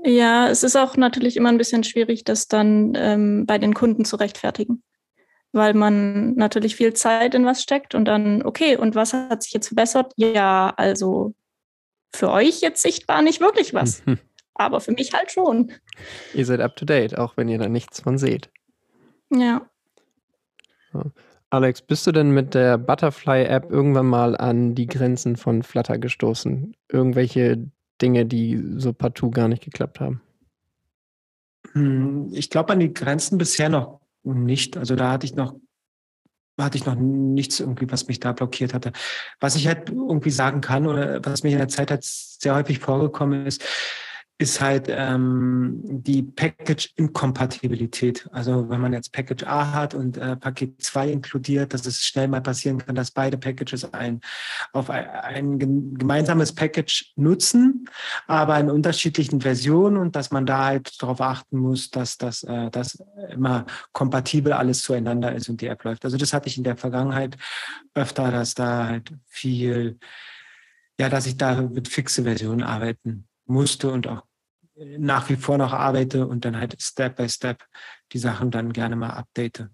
Ja, 0.04 0.48
es 0.48 0.62
ist 0.62 0.76
auch 0.76 0.96
natürlich 0.96 1.36
immer 1.36 1.50
ein 1.50 1.58
bisschen 1.58 1.84
schwierig, 1.84 2.24
das 2.24 2.48
dann 2.48 2.92
ähm, 2.96 3.46
bei 3.46 3.58
den 3.58 3.74
Kunden 3.74 4.04
zu 4.04 4.16
rechtfertigen, 4.16 4.82
weil 5.52 5.74
man 5.74 6.34
natürlich 6.34 6.76
viel 6.76 6.94
Zeit 6.94 7.34
in 7.34 7.44
was 7.44 7.62
steckt 7.62 7.94
und 7.94 8.06
dann, 8.06 8.42
okay, 8.42 8.76
und 8.76 8.94
was 8.94 9.12
hat 9.12 9.42
sich 9.42 9.52
jetzt 9.52 9.68
verbessert? 9.68 10.12
Ja, 10.16 10.72
also 10.76 11.34
für 12.14 12.30
euch 12.30 12.60
jetzt 12.60 12.82
sichtbar 12.82 13.22
nicht 13.22 13.40
wirklich 13.40 13.74
was, 13.74 14.02
aber 14.54 14.80
für 14.80 14.92
mich 14.92 15.12
halt 15.12 15.30
schon. 15.30 15.72
Ihr 16.34 16.46
seid 16.46 16.60
up 16.60 16.76
to 16.76 16.84
date, 16.84 17.18
auch 17.18 17.36
wenn 17.36 17.48
ihr 17.48 17.58
da 17.58 17.68
nichts 17.68 18.00
von 18.00 18.16
seht. 18.16 18.50
Ja. 19.30 19.68
So. 20.92 21.12
Alex, 21.50 21.82
bist 21.82 22.06
du 22.06 22.12
denn 22.12 22.30
mit 22.30 22.54
der 22.54 22.78
Butterfly-App 22.78 23.70
irgendwann 23.70 24.06
mal 24.06 24.36
an 24.36 24.76
die 24.76 24.86
Grenzen 24.86 25.36
von 25.36 25.64
Flutter 25.64 25.98
gestoßen? 25.98 26.76
Irgendwelche 26.88 27.70
Dinge, 28.00 28.26
die 28.26 28.62
so 28.76 28.92
partout 28.92 29.30
gar 29.30 29.48
nicht 29.48 29.62
geklappt 29.62 30.00
haben? 30.00 30.20
Hm, 31.72 32.30
ich 32.32 32.50
glaube 32.50 32.72
an 32.72 32.80
die 32.80 32.92
Grenzen 32.92 33.38
bisher 33.38 33.68
noch 33.68 34.00
nicht. 34.22 34.76
Also 34.76 34.96
da 34.96 35.12
hatte 35.12 35.26
ich 35.26 35.34
noch 35.34 35.54
hatte 36.58 36.76
ich 36.76 36.84
noch 36.84 36.94
nichts 36.94 37.58
irgendwie, 37.60 37.90
was 37.90 38.06
mich 38.06 38.20
da 38.20 38.32
blockiert 38.32 38.74
hatte. 38.74 38.92
Was 39.40 39.56
ich 39.56 39.66
halt 39.66 39.88
irgendwie 39.88 40.30
sagen 40.30 40.60
kann 40.60 40.86
oder 40.86 41.24
was 41.24 41.42
mir 41.42 41.52
in 41.52 41.58
der 41.58 41.68
Zeit 41.68 41.90
halt 41.90 42.04
sehr 42.04 42.54
häufig 42.54 42.78
vorgekommen 42.78 43.46
ist, 43.46 43.64
ist 44.40 44.60
halt 44.62 44.86
ähm, 44.88 45.82
die 45.84 46.22
Package-Inkompatibilität. 46.22 48.26
Also 48.32 48.70
wenn 48.70 48.80
man 48.80 48.94
jetzt 48.94 49.12
Package 49.12 49.44
A 49.44 49.74
hat 49.74 49.92
und 49.92 50.16
äh, 50.16 50.34
Paket 50.34 50.82
2 50.82 51.10
inkludiert, 51.10 51.74
dass 51.74 51.84
es 51.84 52.00
schnell 52.00 52.26
mal 52.26 52.40
passieren 52.40 52.78
kann, 52.78 52.94
dass 52.94 53.10
beide 53.10 53.36
Packages 53.36 53.92
ein, 53.92 54.22
auf 54.72 54.88
ein, 54.88 55.06
ein 55.10 55.58
gemeinsames 55.58 56.54
Package 56.54 57.12
nutzen, 57.16 57.84
aber 58.26 58.58
in 58.58 58.70
unterschiedlichen 58.70 59.42
Versionen 59.42 59.98
und 59.98 60.16
dass 60.16 60.30
man 60.30 60.46
da 60.46 60.64
halt 60.64 61.02
darauf 61.02 61.20
achten 61.20 61.58
muss, 61.58 61.90
dass 61.90 62.16
das 62.16 62.42
äh, 62.44 62.70
dass 62.70 62.98
immer 63.30 63.66
kompatibel 63.92 64.54
alles 64.54 64.80
zueinander 64.80 65.34
ist 65.34 65.50
und 65.50 65.60
die 65.60 65.66
App 65.66 65.84
läuft. 65.84 66.06
Also 66.06 66.16
das 66.16 66.32
hatte 66.32 66.48
ich 66.48 66.56
in 66.56 66.64
der 66.64 66.78
Vergangenheit 66.78 67.36
öfter, 67.92 68.30
dass 68.30 68.54
da 68.54 68.86
halt 68.86 69.12
viel, 69.26 69.98
ja, 70.98 71.10
dass 71.10 71.26
ich 71.26 71.36
da 71.36 71.60
mit 71.60 71.88
fixe 71.88 72.22
Versionen 72.22 72.62
arbeiten 72.62 73.26
musste 73.44 73.90
und 73.90 74.06
auch 74.06 74.29
nach 74.98 75.28
wie 75.28 75.36
vor 75.36 75.58
noch 75.58 75.72
arbeite 75.72 76.26
und 76.26 76.44
dann 76.44 76.56
halt 76.56 76.80
Step 76.80 77.16
by 77.16 77.28
Step 77.28 77.64
die 78.12 78.18
Sachen 78.18 78.50
dann 78.50 78.72
gerne 78.72 78.96
mal 78.96 79.10
update. 79.10 79.68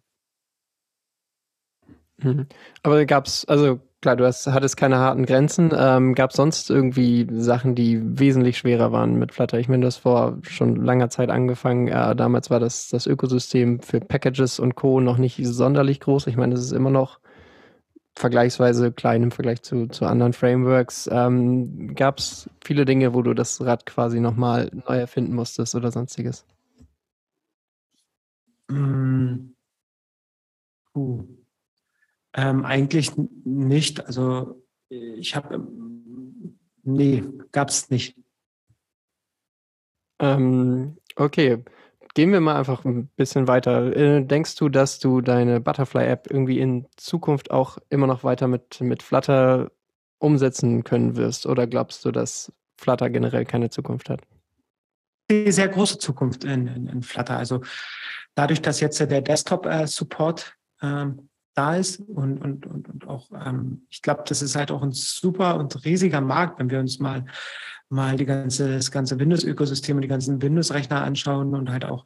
Mhm. 2.18 2.46
Aber 2.82 3.04
gab 3.04 3.26
es, 3.26 3.44
also 3.44 3.80
klar, 4.00 4.16
du 4.16 4.24
hast, 4.24 4.46
hattest 4.46 4.76
keine 4.76 4.98
harten 4.98 5.26
Grenzen. 5.26 5.70
Ähm, 5.76 6.14
gab 6.14 6.30
es 6.30 6.36
sonst 6.36 6.70
irgendwie 6.70 7.26
Sachen, 7.30 7.74
die 7.74 8.00
wesentlich 8.18 8.58
schwerer 8.58 8.90
waren 8.92 9.16
mit 9.18 9.32
Flutter? 9.32 9.58
Ich 9.58 9.68
meine, 9.68 9.84
das 9.84 9.98
vor 9.98 10.38
schon 10.42 10.76
langer 10.76 11.10
Zeit 11.10 11.30
angefangen. 11.30 11.88
Äh, 11.88 12.16
damals 12.16 12.50
war 12.50 12.60
das, 12.60 12.88
das 12.88 13.06
Ökosystem 13.06 13.80
für 13.80 14.00
Packages 14.00 14.58
und 14.58 14.74
Co. 14.74 15.00
noch 15.00 15.18
nicht 15.18 15.38
sonderlich 15.44 16.00
groß. 16.00 16.26
Ich 16.26 16.36
meine, 16.36 16.54
es 16.54 16.60
ist 16.60 16.72
immer 16.72 16.90
noch 16.90 17.20
vergleichsweise 18.16 18.92
klein 18.92 19.22
im 19.24 19.30
Vergleich 19.30 19.62
zu, 19.62 19.88
zu 19.88 20.06
anderen 20.06 20.32
Frameworks. 20.32 21.08
Ähm, 21.12 21.94
Gab 21.94 22.18
es 22.18 22.48
viele 22.64 22.84
Dinge, 22.86 23.14
wo 23.14 23.22
du 23.22 23.34
das 23.34 23.60
Rad 23.60 23.84
quasi 23.86 24.20
nochmal 24.20 24.70
neu 24.72 24.96
erfinden 24.96 25.34
musstest 25.34 25.74
oder 25.74 25.92
sonstiges? 25.92 26.44
Mm. 28.68 29.52
Uh. 30.94 31.24
Ähm, 32.32 32.64
eigentlich 32.64 33.12
nicht. 33.44 34.04
Also 34.06 34.62
ich 34.88 35.36
habe, 35.36 35.54
ähm, 35.54 36.58
nee, 36.82 37.22
gab 37.52 37.68
es 37.68 37.90
nicht. 37.90 38.16
Ähm, 40.18 40.96
okay. 41.16 41.62
Gehen 42.16 42.32
wir 42.32 42.40
mal 42.40 42.56
einfach 42.56 42.86
ein 42.86 43.08
bisschen 43.08 43.46
weiter. 43.46 43.94
Äh, 43.94 44.24
denkst 44.24 44.54
du, 44.54 44.70
dass 44.70 44.98
du 44.98 45.20
deine 45.20 45.60
Butterfly-App 45.60 46.28
irgendwie 46.30 46.60
in 46.60 46.86
Zukunft 46.96 47.50
auch 47.50 47.76
immer 47.90 48.06
noch 48.06 48.24
weiter 48.24 48.48
mit, 48.48 48.80
mit 48.80 49.02
Flutter 49.02 49.70
umsetzen 50.16 50.82
können 50.82 51.16
wirst? 51.16 51.44
Oder 51.44 51.66
glaubst 51.66 52.06
du, 52.06 52.12
dass 52.12 52.50
Flutter 52.78 53.10
generell 53.10 53.44
keine 53.44 53.68
Zukunft 53.68 54.08
hat? 54.08 54.22
Sehr 55.30 55.68
große 55.68 55.98
Zukunft 55.98 56.44
in, 56.44 56.66
in, 56.68 56.86
in 56.86 57.02
Flutter. 57.02 57.36
Also 57.36 57.60
dadurch, 58.34 58.62
dass 58.62 58.80
jetzt 58.80 58.98
der 58.98 59.20
Desktop-Support 59.20 60.56
ähm, 60.80 61.28
da 61.52 61.76
ist 61.76 62.00
und, 62.00 62.38
und, 62.38 62.64
und, 62.64 62.88
und 62.88 63.06
auch, 63.06 63.30
ähm, 63.32 63.86
ich 63.90 64.00
glaube, 64.00 64.22
das 64.26 64.40
ist 64.40 64.56
halt 64.56 64.70
auch 64.70 64.82
ein 64.82 64.92
super 64.92 65.58
und 65.58 65.84
riesiger 65.84 66.22
Markt, 66.22 66.60
wenn 66.60 66.70
wir 66.70 66.80
uns 66.80 66.98
mal 66.98 67.26
mal 67.88 68.16
die 68.16 68.26
ganze, 68.26 68.74
das 68.74 68.90
ganze 68.90 69.18
Windows-Ökosystem 69.18 69.96
und 69.96 70.02
die 70.02 70.08
ganzen 70.08 70.42
Windows-Rechner 70.42 71.02
anschauen 71.02 71.54
und 71.54 71.70
halt 71.70 71.84
auch, 71.84 72.04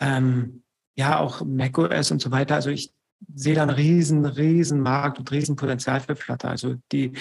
ähm, 0.00 0.62
ja, 0.96 1.18
auch 1.18 1.44
macOS 1.44 2.10
und 2.10 2.20
so 2.20 2.30
weiter. 2.30 2.54
Also 2.54 2.70
ich 2.70 2.92
sehe 3.34 3.54
da 3.54 3.62
einen 3.62 3.70
riesen, 3.70 4.24
riesen 4.24 4.80
Markt 4.80 5.18
und 5.18 5.30
riesen 5.30 5.56
Potenzial 5.56 6.00
für 6.00 6.16
Flutter. 6.16 6.50
Also 6.50 6.76
die, 6.92 7.12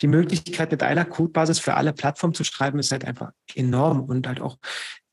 die 0.00 0.06
Möglichkeit, 0.06 0.70
mit 0.70 0.82
einer 0.82 1.04
Codebasis 1.04 1.58
für 1.58 1.74
alle 1.74 1.92
Plattformen 1.92 2.34
zu 2.34 2.44
schreiben, 2.44 2.78
ist 2.78 2.92
halt 2.92 3.04
einfach 3.04 3.32
enorm 3.54 4.04
und 4.04 4.26
halt 4.26 4.40
auch 4.40 4.58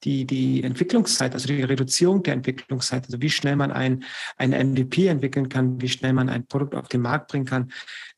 die, 0.04 0.26
die 0.26 0.64
Entwicklungszeit, 0.64 1.34
also 1.34 1.48
die 1.48 1.64
Reduzierung 1.64 2.24
der 2.24 2.34
Entwicklungszeit, 2.34 3.06
also 3.06 3.22
wie 3.22 3.30
schnell 3.30 3.56
man 3.56 3.72
ein, 3.72 4.04
ein 4.38 4.52
MVP 4.52 5.08
entwickeln 5.08 5.50
kann, 5.50 5.82
wie 5.82 5.90
schnell 5.90 6.14
man 6.14 6.30
ein 6.30 6.46
Produkt 6.46 6.76
auf 6.76 6.88
den 6.88 7.02
Markt 7.02 7.30
bringen 7.30 7.46
kann, 7.46 7.72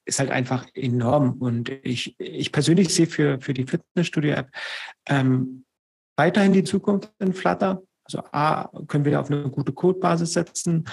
ist 0.06 0.20
halt 0.20 0.32
einfach 0.32 0.66
enorm. 0.74 1.34
Und 1.34 1.70
ich, 1.70 2.16
ich 2.20 2.52
persönlich 2.52 2.94
sehe 2.94 3.08
für, 3.08 3.40
für 3.42 3.54
die 3.54 3.66
Fitnessstudio-App 3.66 4.50
ähm, 5.08 5.66
weiterhin 6.16 6.54
die 6.54 6.64
Zukunft 6.64 7.12
in 7.20 7.34
Flutter. 7.34 7.82
Also 8.04 8.24
A, 8.32 8.70
können 8.88 9.06
wir 9.06 9.14
da 9.14 9.22
auf 9.22 9.32
eine 9.32 9.50
gute 9.50 9.74
Codebasis 9.74 10.34
setzen. 10.34 10.86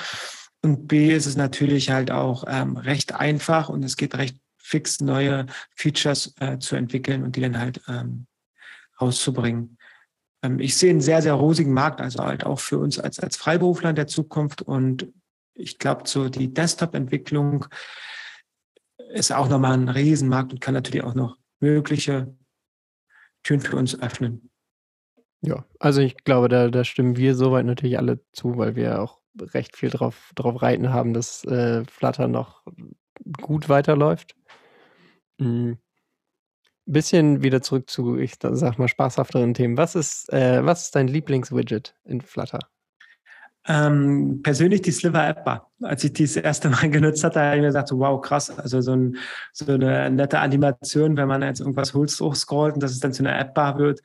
Und 0.62 0.88
B, 0.88 1.14
ist 1.14 1.26
es 1.26 1.36
natürlich 1.36 1.90
halt 1.90 2.10
auch 2.10 2.44
ähm, 2.48 2.76
recht 2.76 3.14
einfach 3.14 3.68
und 3.68 3.84
es 3.84 3.96
geht 3.96 4.16
recht 4.16 4.38
fix, 4.56 5.00
neue 5.00 5.46
Features 5.74 6.34
äh, 6.40 6.58
zu 6.58 6.76
entwickeln 6.76 7.22
und 7.22 7.36
die 7.36 7.40
dann 7.40 7.58
halt 7.58 7.80
ähm, 7.88 8.26
rauszubringen. 9.00 9.77
Ähm, 10.42 10.60
ich 10.60 10.76
sehe 10.76 10.90
einen 10.90 11.00
sehr, 11.00 11.22
sehr 11.22 11.34
rosigen 11.34 11.72
Markt, 11.72 12.00
also 12.00 12.24
halt 12.24 12.44
auch 12.44 12.60
für 12.60 12.78
uns 12.78 12.98
als, 12.98 13.18
als 13.20 13.36
Freiberufler 13.36 13.90
in 13.90 13.96
der 13.96 14.06
Zukunft. 14.06 14.62
Und 14.62 15.12
ich 15.54 15.78
glaube, 15.78 16.02
so 16.06 16.28
die 16.28 16.52
Desktop-Entwicklung 16.52 17.66
ist 19.12 19.32
auch 19.32 19.48
nochmal 19.48 19.74
ein 19.74 19.88
Riesenmarkt 19.88 20.52
und 20.52 20.60
kann 20.60 20.74
natürlich 20.74 21.04
auch 21.04 21.14
noch 21.14 21.36
mögliche 21.60 22.34
Türen 23.42 23.60
für 23.60 23.76
uns 23.76 24.00
öffnen. 24.00 24.50
Ja, 25.40 25.64
also 25.78 26.00
ich 26.00 26.16
glaube, 26.24 26.48
da, 26.48 26.68
da 26.68 26.84
stimmen 26.84 27.16
wir 27.16 27.34
soweit 27.34 27.64
natürlich 27.64 27.98
alle 27.98 28.20
zu, 28.32 28.58
weil 28.58 28.74
wir 28.74 29.00
auch 29.00 29.20
recht 29.40 29.76
viel 29.76 29.90
drauf, 29.90 30.32
drauf 30.34 30.62
reiten 30.62 30.92
haben, 30.92 31.14
dass 31.14 31.44
äh, 31.44 31.84
Flutter 31.84 32.26
noch 32.26 32.64
gut 33.40 33.68
weiterläuft. 33.68 34.34
Mhm. 35.38 35.78
Bisschen 36.90 37.42
wieder 37.42 37.60
zurück 37.60 37.90
zu, 37.90 38.16
ich 38.16 38.34
sag 38.40 38.78
mal, 38.78 38.88
spaßhafteren 38.88 39.52
Themen. 39.52 39.76
Was 39.76 39.94
ist, 39.94 40.32
äh, 40.32 40.64
was 40.64 40.84
ist 40.84 40.96
dein 40.96 41.06
Lieblingswidget 41.06 41.94
in 42.04 42.20
Flutter? 42.22 42.60
Ähm, 43.66 44.40
persönlich 44.42 44.80
die 44.80 44.90
Sliver-App 44.90 45.44
war. 45.44 45.70
Als 45.82 46.02
ich 46.02 46.14
die 46.14 46.24
das 46.24 46.36
erste 46.36 46.70
Mal 46.70 46.88
genutzt 46.90 47.22
hatte, 47.22 47.40
habe 47.40 47.56
ich 47.56 47.60
mir 47.60 47.68
gesagt, 47.68 47.90
wow, 47.92 48.18
krass. 48.18 48.50
Also 48.58 48.80
so, 48.80 48.92
ein, 48.92 49.18
so, 49.52 49.70
eine 49.70 50.10
nette 50.10 50.38
Animation, 50.38 51.18
wenn 51.18 51.28
man 51.28 51.42
jetzt 51.42 51.60
irgendwas 51.60 51.92
hochscrollt 51.92 52.74
und 52.74 52.82
dass 52.82 52.92
es 52.92 53.00
dann 53.00 53.12
zu 53.12 53.22
einer 53.22 53.38
App-Bar 53.38 53.78
wird. 53.78 54.00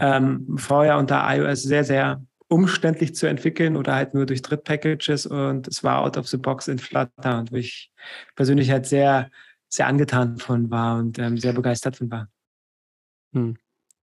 Ähm, 0.00 0.56
vorher 0.56 0.96
unter 0.96 1.22
iOS 1.28 1.62
sehr, 1.62 1.84
sehr 1.84 2.22
umständlich 2.48 3.14
zu 3.14 3.26
entwickeln 3.26 3.76
oder 3.76 3.94
halt 3.94 4.14
nur 4.14 4.24
durch 4.24 4.40
Drittpackages 4.40 5.26
und 5.26 5.68
es 5.68 5.82
war 5.82 6.00
out 6.00 6.16
of 6.16 6.28
the 6.28 6.36
box 6.36 6.68
in 6.68 6.78
Flutter 6.78 7.38
und 7.40 7.52
ich 7.52 7.90
persönlich 8.36 8.70
halt 8.70 8.86
sehr, 8.86 9.30
sehr 9.76 9.86
angetan 9.86 10.38
von 10.38 10.70
war 10.70 10.98
und 10.98 11.18
ähm, 11.18 11.38
sehr 11.38 11.52
begeistert 11.52 11.96
von 11.96 12.10
war. 12.10 12.28
Hm. 13.32 13.56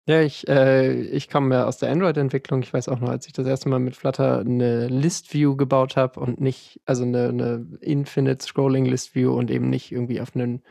Ja, 0.05 0.21
ich, 0.21 0.47
äh, 0.49 1.01
ich 1.01 1.29
komme 1.29 1.55
ja 1.55 1.65
aus 1.65 1.77
der 1.77 1.89
Android-Entwicklung. 1.89 2.61
Ich 2.61 2.73
weiß 2.73 2.89
auch 2.89 2.99
noch, 2.99 3.09
als 3.09 3.25
ich 3.25 3.31
das 3.33 3.47
erste 3.47 3.69
Mal 3.69 3.79
mit 3.79 3.95
Flutter 3.95 4.39
eine 4.39 4.87
List-View 4.87 5.55
gebaut 5.55 5.95
habe 5.95 6.19
und 6.19 6.41
nicht, 6.41 6.81
also 6.85 7.03
eine, 7.03 7.29
eine 7.29 7.65
Infinite 7.79 8.45
Scrolling 8.45 8.85
List-View 8.85 9.31
und 9.33 9.49
eben 9.49 9.69
nicht 9.69 9.93
irgendwie 9.93 10.19
auf 10.19 10.35
einen 10.35 10.61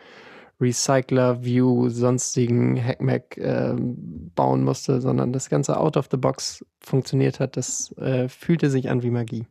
Recycler-View, 0.60 1.88
sonstigen 1.88 2.76
Hackmack 2.82 3.38
äh, 3.38 3.74
bauen 3.74 4.64
musste, 4.64 5.00
sondern 5.00 5.32
das 5.32 5.48
Ganze 5.48 5.78
out 5.78 5.96
of 5.96 6.08
the 6.10 6.18
box 6.18 6.64
funktioniert 6.80 7.40
hat. 7.40 7.56
Das 7.56 7.90
äh, 7.96 8.28
fühlte 8.28 8.68
sich 8.68 8.90
an 8.90 9.02
wie 9.02 9.10
Magie 9.10 9.46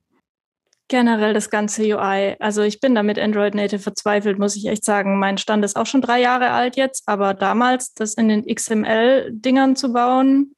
generell 0.92 1.34
das 1.34 1.50
ganze 1.50 1.84
UI. 1.84 2.36
Also 2.40 2.62
ich 2.62 2.82
bin 2.82 2.94
da 2.94 3.02
mit 3.02 3.18
Android 3.18 3.56
Native 3.56 3.80
verzweifelt, 3.80 4.38
muss 4.38 4.58
ich 4.58 4.68
echt 4.68 4.84
sagen. 4.84 5.18
Mein 5.18 5.38
Stand 5.38 5.64
ist 5.64 5.78
auch 5.78 5.86
schon 5.86 6.02
drei 6.02 6.20
Jahre 6.20 6.52
alt 6.52 6.76
jetzt, 6.76 7.04
aber 7.08 7.34
damals 7.34 7.94
das 7.94 8.14
in 8.16 8.28
den 8.28 8.46
XML-Dingern 8.46 9.78
zu 9.78 9.94
bauen 9.94 10.54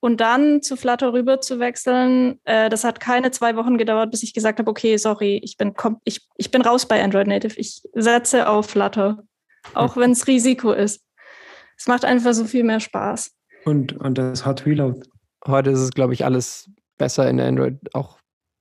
und 0.00 0.22
dann 0.22 0.62
zu 0.62 0.76
Flutter 0.76 1.12
rüber 1.12 1.42
zu 1.42 1.60
wechseln, 1.60 2.40
äh, 2.44 2.70
das 2.70 2.84
hat 2.84 3.00
keine 3.00 3.32
zwei 3.32 3.54
Wochen 3.54 3.76
gedauert, 3.76 4.10
bis 4.10 4.22
ich 4.22 4.32
gesagt 4.32 4.58
habe, 4.58 4.70
okay, 4.70 4.96
sorry, 4.96 5.38
ich 5.44 5.58
bin, 5.58 5.74
ich, 6.04 6.26
ich 6.36 6.50
bin 6.50 6.62
raus 6.62 6.86
bei 6.86 7.04
Android 7.04 7.26
Native. 7.26 7.54
Ich 7.60 7.82
setze 7.92 8.48
auf 8.48 8.70
Flutter, 8.70 9.22
auch 9.74 9.98
wenn 9.98 10.12
es 10.12 10.26
Risiko 10.26 10.72
ist. 10.72 11.04
Es 11.76 11.86
macht 11.86 12.06
einfach 12.06 12.32
so 12.32 12.46
viel 12.46 12.64
mehr 12.64 12.80
Spaß. 12.80 13.30
Und, 13.66 13.92
und 13.92 14.16
das 14.16 14.46
Hot 14.46 14.64
Reload. 14.64 15.02
Heute 15.46 15.68
ist 15.68 15.80
es, 15.80 15.90
glaube 15.90 16.14
ich, 16.14 16.24
alles 16.24 16.70
besser 16.96 17.28
in 17.28 17.38
Android, 17.38 17.76
auch 17.92 18.19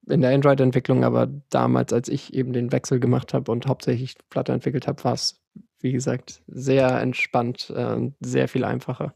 in 0.09 0.21
der 0.21 0.33
Android-Entwicklung, 0.33 1.03
aber 1.03 1.27
damals, 1.49 1.93
als 1.93 2.09
ich 2.09 2.33
eben 2.33 2.53
den 2.53 2.71
Wechsel 2.71 2.99
gemacht 2.99 3.33
habe 3.33 3.51
und 3.51 3.67
hauptsächlich 3.67 4.15
Flutter 4.29 4.53
entwickelt 4.53 4.87
habe, 4.87 5.03
war 5.03 5.13
es, 5.13 5.41
wie 5.79 5.91
gesagt, 5.91 6.41
sehr 6.47 6.99
entspannt, 6.99 7.69
äh, 7.75 8.11
sehr 8.19 8.47
viel 8.47 8.63
einfacher. 8.63 9.13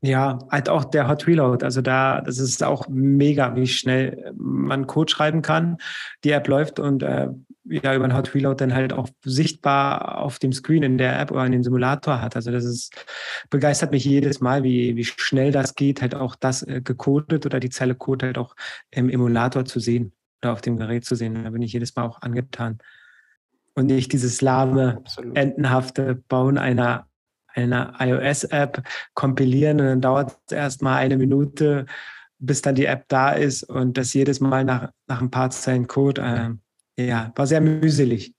Ja, 0.00 0.38
halt 0.50 0.68
auch 0.68 0.84
der 0.84 1.08
Hot 1.08 1.26
Reload. 1.26 1.64
Also 1.64 1.82
da, 1.82 2.20
das 2.20 2.38
ist 2.38 2.62
auch 2.62 2.86
mega, 2.88 3.56
wie 3.56 3.66
schnell 3.66 4.32
man 4.36 4.86
Code 4.86 5.10
schreiben 5.10 5.42
kann. 5.42 5.78
Die 6.22 6.30
App 6.30 6.46
läuft 6.46 6.78
und 6.78 7.02
äh, 7.02 7.28
ja, 7.64 7.94
über 7.94 8.06
den 8.06 8.16
Hot 8.16 8.34
Reload 8.34 8.62
dann 8.62 8.74
halt 8.74 8.92
auch 8.92 9.08
sichtbar 9.24 10.18
auf 10.18 10.38
dem 10.38 10.52
Screen 10.52 10.82
in 10.82 10.98
der 10.98 11.18
App 11.20 11.30
oder 11.32 11.44
in 11.44 11.52
dem 11.52 11.64
Simulator 11.64 12.20
hat. 12.20 12.36
Also 12.36 12.50
das 12.52 12.64
ist, 12.64 12.94
begeistert 13.50 13.90
mich 13.90 14.04
jedes 14.04 14.40
Mal, 14.40 14.62
wie, 14.62 14.96
wie 14.96 15.04
schnell 15.04 15.50
das 15.50 15.74
geht, 15.74 16.00
halt 16.00 16.14
auch 16.14 16.36
das 16.36 16.62
äh, 16.62 16.80
gecodet 16.80 17.44
oder 17.44 17.58
die 17.58 17.70
Zeile 17.70 17.94
Code 17.94 18.26
halt 18.26 18.38
auch 18.38 18.54
im 18.90 19.10
Emulator 19.10 19.64
zu 19.64 19.80
sehen 19.80 20.12
oder 20.42 20.52
auf 20.52 20.60
dem 20.60 20.76
Gerät 20.76 21.04
zu 21.04 21.16
sehen. 21.16 21.42
Da 21.42 21.50
bin 21.50 21.62
ich 21.62 21.72
jedes 21.72 21.94
Mal 21.96 22.04
auch 22.04 22.22
angetan. 22.22 22.78
Und 23.74 23.86
nicht 23.86 24.12
dieses 24.12 24.40
lahme, 24.42 24.96
Absolut. 24.98 25.36
entenhafte 25.36 26.22
Bauen 26.28 26.58
einer 26.58 27.08
eine 27.54 27.94
iOS-App 27.98 28.82
kompilieren 29.14 29.80
und 29.80 29.86
dann 29.86 30.00
dauert 30.00 30.38
es 30.46 30.52
erstmal 30.52 30.98
eine 30.98 31.16
Minute, 31.16 31.86
bis 32.38 32.62
dann 32.62 32.74
die 32.74 32.86
App 32.86 33.04
da 33.08 33.32
ist 33.32 33.64
und 33.64 33.98
das 33.98 34.14
jedes 34.14 34.40
Mal 34.40 34.64
nach, 34.64 34.90
nach 35.06 35.20
ein 35.20 35.30
paar 35.30 35.50
Zeilen 35.50 35.86
Code. 35.86 36.58
Äh, 36.96 37.06
ja, 37.06 37.32
war 37.34 37.46
sehr 37.46 37.60
mühselig. 37.60 38.34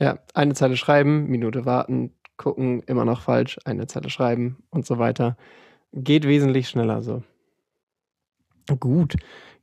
Ja, 0.00 0.18
eine 0.34 0.54
Zeile 0.54 0.76
schreiben, 0.76 1.26
Minute 1.28 1.64
warten, 1.64 2.14
gucken, 2.36 2.82
immer 2.82 3.04
noch 3.04 3.22
falsch, 3.22 3.58
eine 3.64 3.86
Zeile 3.86 4.10
schreiben 4.10 4.58
und 4.70 4.86
so 4.86 4.98
weiter. 4.98 5.36
Geht 5.92 6.26
wesentlich 6.26 6.68
schneller 6.68 7.02
so. 7.02 7.22
Gut. 8.80 9.16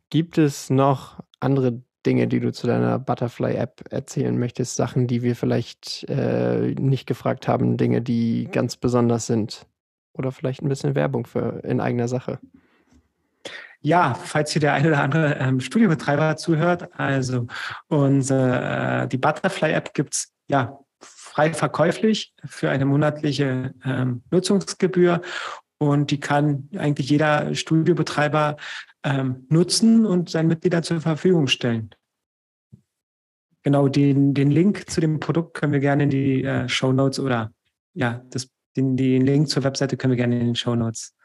Gibt 0.09 0.37
es 0.37 0.69
noch 0.69 1.19
andere 1.39 1.81
Dinge, 2.05 2.27
die 2.27 2.39
du 2.39 2.51
zu 2.51 2.67
deiner 2.67 2.99
Butterfly-App 2.99 3.91
erzählen 3.91 4.37
möchtest? 4.37 4.75
Sachen, 4.75 5.07
die 5.07 5.23
wir 5.23 5.35
vielleicht 5.35 6.05
äh, 6.09 6.73
nicht 6.79 7.07
gefragt 7.07 7.47
haben, 7.47 7.77
Dinge, 7.77 8.01
die 8.01 8.47
ganz 8.51 8.77
besonders 8.77 9.27
sind? 9.27 9.65
Oder 10.13 10.31
vielleicht 10.31 10.61
ein 10.61 10.69
bisschen 10.69 10.95
Werbung 10.95 11.25
für 11.25 11.63
in 11.63 11.79
eigener 11.79 12.07
Sache? 12.07 12.39
Ja, 13.81 14.13
falls 14.13 14.51
hier 14.51 14.59
der 14.59 14.73
eine 14.73 14.89
oder 14.89 15.01
andere 15.01 15.37
ähm, 15.39 15.59
Studiobetreiber 15.59 16.37
zuhört, 16.37 16.89
also 16.99 17.47
unsere, 17.87 19.03
äh, 19.03 19.07
die 19.07 19.17
Butterfly-App 19.17 19.93
gibt 19.93 20.13
es 20.13 20.33
ja 20.47 20.79
frei 20.99 21.53
verkäuflich 21.53 22.33
für 22.45 22.69
eine 22.69 22.85
monatliche 22.85 23.73
ähm, 23.83 24.21
Nutzungsgebühr 24.29 25.21
und 25.79 26.11
die 26.11 26.19
kann 26.19 26.69
eigentlich 26.77 27.09
jeder 27.09 27.55
Studiobetreiber 27.55 28.57
ähm, 29.03 29.45
nutzen 29.49 30.05
und 30.05 30.29
seinen 30.29 30.47
Mitgliedern 30.47 30.83
zur 30.83 31.01
Verfügung 31.01 31.47
stellen. 31.47 31.89
Genau, 33.63 33.87
den, 33.87 34.33
den 34.33 34.49
Link 34.49 34.89
zu 34.89 35.01
dem 35.01 35.19
Produkt 35.19 35.53
können 35.53 35.73
wir 35.73 35.79
gerne 35.79 36.03
in 36.03 36.09
die 36.09 36.43
äh, 36.43 36.67
Show 36.67 36.91
Notes 36.91 37.19
oder 37.19 37.51
ja, 37.93 38.23
das, 38.29 38.49
den, 38.75 38.97
den 38.97 39.25
Link 39.25 39.49
zur 39.49 39.63
Webseite 39.63 39.97
können 39.97 40.11
wir 40.11 40.17
gerne 40.17 40.39
in 40.39 40.47
den 40.47 40.55
Show 40.55 40.75
Notes 40.75 41.15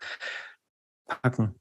packen. 1.07 1.55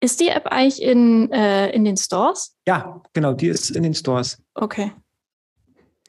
Ist 0.00 0.20
die 0.20 0.28
App 0.28 0.46
eigentlich 0.46 0.82
in, 0.82 1.30
äh, 1.32 1.70
in 1.70 1.84
den 1.84 1.96
Stores? 1.96 2.56
Ja, 2.66 3.02
genau, 3.12 3.32
die 3.32 3.48
ist 3.48 3.70
in 3.70 3.82
den 3.82 3.94
Stores. 3.94 4.42
Okay. 4.54 4.92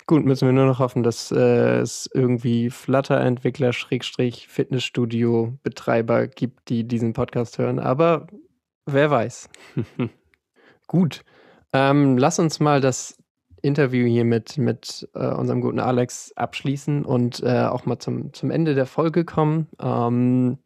Gut, 0.07 0.23
müssen 0.25 0.47
wir 0.47 0.53
nur 0.53 0.65
noch 0.65 0.79
hoffen, 0.79 1.03
dass 1.03 1.31
äh, 1.31 1.79
es 1.79 2.09
irgendwie 2.13 2.69
Flutter-Entwickler, 2.69 3.73
Schrägstrich, 3.73 4.47
Fitnessstudio-Betreiber 4.47 6.27
gibt, 6.27 6.69
die 6.69 6.85
diesen 6.85 7.13
Podcast 7.13 7.57
hören. 7.57 7.79
Aber 7.79 8.27
wer 8.87 9.11
weiß. 9.11 9.49
Gut. 10.87 11.23
Ähm, 11.73 12.17
lass 12.17 12.39
uns 12.39 12.59
mal 12.59 12.81
das 12.81 13.17
Interview 13.61 14.05
hier 14.05 14.23
mit, 14.23 14.57
mit 14.57 15.07
äh, 15.13 15.27
unserem 15.27 15.61
guten 15.61 15.79
Alex 15.79 16.31
abschließen 16.35 17.05
und 17.05 17.41
äh, 17.43 17.63
auch 17.63 17.85
mal 17.85 17.99
zum, 17.99 18.33
zum 18.33 18.51
Ende 18.51 18.75
der 18.75 18.85
Folge 18.85 19.25
kommen. 19.25 19.67
Ähm, 19.81 20.57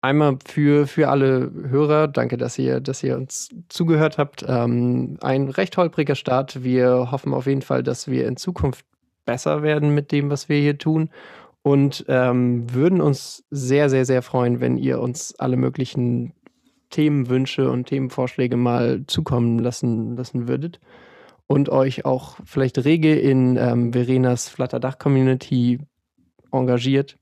einmal 0.00 0.38
für, 0.44 0.86
für 0.86 1.08
alle 1.08 1.50
Hörer, 1.68 2.08
danke, 2.08 2.36
dass 2.36 2.58
ihr, 2.58 2.80
dass 2.80 3.02
ihr 3.02 3.16
uns 3.16 3.50
zugehört 3.68 4.18
habt. 4.18 4.44
Ähm, 4.46 5.18
ein 5.20 5.48
recht 5.48 5.76
holpriger 5.76 6.14
Start. 6.14 6.62
Wir 6.62 7.10
hoffen 7.10 7.34
auf 7.34 7.46
jeden 7.46 7.62
Fall, 7.62 7.82
dass 7.82 8.08
wir 8.08 8.26
in 8.26 8.36
Zukunft 8.36 8.84
besser 9.24 9.62
werden 9.62 9.94
mit 9.94 10.12
dem, 10.12 10.30
was 10.30 10.48
wir 10.48 10.58
hier 10.58 10.78
tun. 10.78 11.10
Und 11.62 12.04
ähm, 12.08 12.72
würden 12.72 13.00
uns 13.00 13.44
sehr, 13.50 13.90
sehr, 13.90 14.04
sehr 14.04 14.22
freuen, 14.22 14.60
wenn 14.60 14.76
ihr 14.76 15.00
uns 15.00 15.34
alle 15.38 15.56
möglichen 15.56 16.32
Themenwünsche 16.96 17.70
und 17.70 17.86
Themenvorschläge 17.86 18.56
mal 18.56 19.04
zukommen 19.06 19.58
lassen, 19.58 20.16
lassen 20.16 20.48
würdet. 20.48 20.80
Und 21.46 21.68
euch 21.68 22.04
auch 22.04 22.38
vielleicht 22.44 22.84
rege 22.84 23.14
in 23.14 23.56
ähm, 23.56 23.92
Verenas 23.92 24.48
Flutterdach-Community 24.48 25.78
engagiert, 26.50 27.18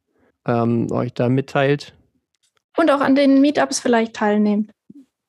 ähm, 0.47 0.91
euch 0.91 1.13
da 1.13 1.29
mitteilt, 1.29 1.95
und 2.77 2.91
auch 2.91 3.01
an 3.01 3.15
den 3.15 3.41
Meetups 3.41 3.81
vielleicht 3.81 4.15
teilnehmen. 4.15 4.71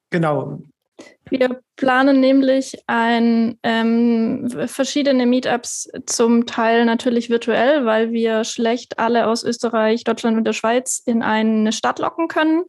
Genau. 0.10 0.60
Wir 1.30 1.60
planen 1.76 2.20
nämlich 2.20 2.78
ein, 2.88 3.58
ähm, 3.64 4.50
verschiedene 4.68 5.26
Meetups 5.26 5.90
zum 6.06 6.46
Teil 6.46 6.86
natürlich 6.86 7.30
virtuell, 7.30 7.86
weil 7.86 8.12
wir 8.12 8.44
schlecht 8.44 9.00
alle 9.00 9.28
aus 9.28 9.44
Österreich, 9.44 10.04
Deutschland 10.04 10.38
und 10.38 10.46
der 10.46 10.54
Schweiz 10.54 11.02
in 11.06 11.22
eine 11.22 11.72
Stadt 11.72 12.00
locken 12.00 12.28
können. 12.28 12.64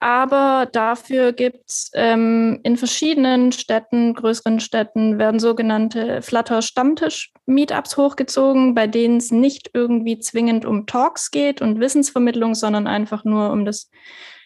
Aber 0.00 0.68
dafür 0.70 1.32
gibt 1.32 1.68
es 1.68 1.90
ähm, 1.94 2.60
in 2.62 2.76
verschiedenen 2.76 3.50
Städten, 3.50 4.14
größeren 4.14 4.60
Städten, 4.60 5.18
werden 5.18 5.40
sogenannte 5.40 6.22
Flutter-Stammtisch-Meetups 6.22 7.96
hochgezogen, 7.96 8.74
bei 8.74 8.86
denen 8.86 9.16
es 9.16 9.32
nicht 9.32 9.70
irgendwie 9.74 10.20
zwingend 10.20 10.64
um 10.64 10.86
Talks 10.86 11.32
geht 11.32 11.60
und 11.60 11.80
Wissensvermittlung, 11.80 12.54
sondern 12.54 12.86
einfach 12.86 13.24
nur 13.24 13.50
um 13.50 13.64
das 13.64 13.90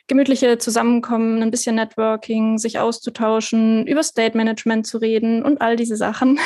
gemütliche 0.08 0.56
Zusammenkommen, 0.56 1.42
ein 1.42 1.50
bisschen 1.50 1.76
Networking, 1.76 2.56
sich 2.56 2.78
auszutauschen, 2.78 3.86
über 3.86 4.02
State 4.02 4.36
Management 4.36 4.86
zu 4.86 4.98
reden 4.98 5.42
und 5.42 5.60
all 5.60 5.76
diese 5.76 5.96
Sachen. 5.96 6.38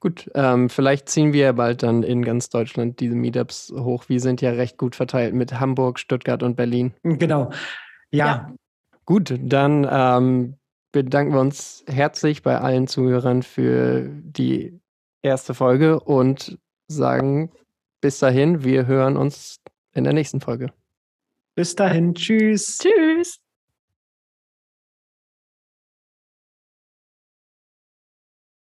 Gut, 0.00 0.30
ähm, 0.34 0.68
vielleicht 0.68 1.08
ziehen 1.08 1.32
wir 1.32 1.44
ja 1.44 1.52
bald 1.52 1.82
dann 1.82 2.02
in 2.02 2.24
ganz 2.24 2.50
Deutschland 2.50 3.00
diese 3.00 3.14
Meetups 3.14 3.72
hoch. 3.74 4.04
Wir 4.08 4.20
sind 4.20 4.42
ja 4.42 4.50
recht 4.50 4.76
gut 4.76 4.96
verteilt 4.96 5.32
mit 5.32 5.58
Hamburg, 5.60 5.98
Stuttgart 5.98 6.42
und 6.42 6.56
Berlin. 6.56 6.92
Genau. 7.04 7.50
Ja. 8.14 8.26
ja. 8.26 8.54
Gut, 9.04 9.38
dann 9.38 9.86
ähm, 9.90 10.56
bedanken 10.92 11.32
wir 11.34 11.40
uns 11.40 11.84
herzlich 11.86 12.42
bei 12.42 12.58
allen 12.58 12.86
Zuhörern 12.86 13.42
für 13.42 14.08
die 14.08 14.80
erste 15.22 15.52
Folge 15.54 16.00
und 16.00 16.58
sagen 16.88 17.50
bis 18.00 18.18
dahin, 18.18 18.62
wir 18.62 18.86
hören 18.86 19.16
uns 19.16 19.60
in 19.92 20.04
der 20.04 20.12
nächsten 20.12 20.40
Folge. 20.40 20.72
Bis 21.56 21.74
dahin, 21.74 22.14
tschüss. 22.14 22.78
Tschüss. 22.78 23.38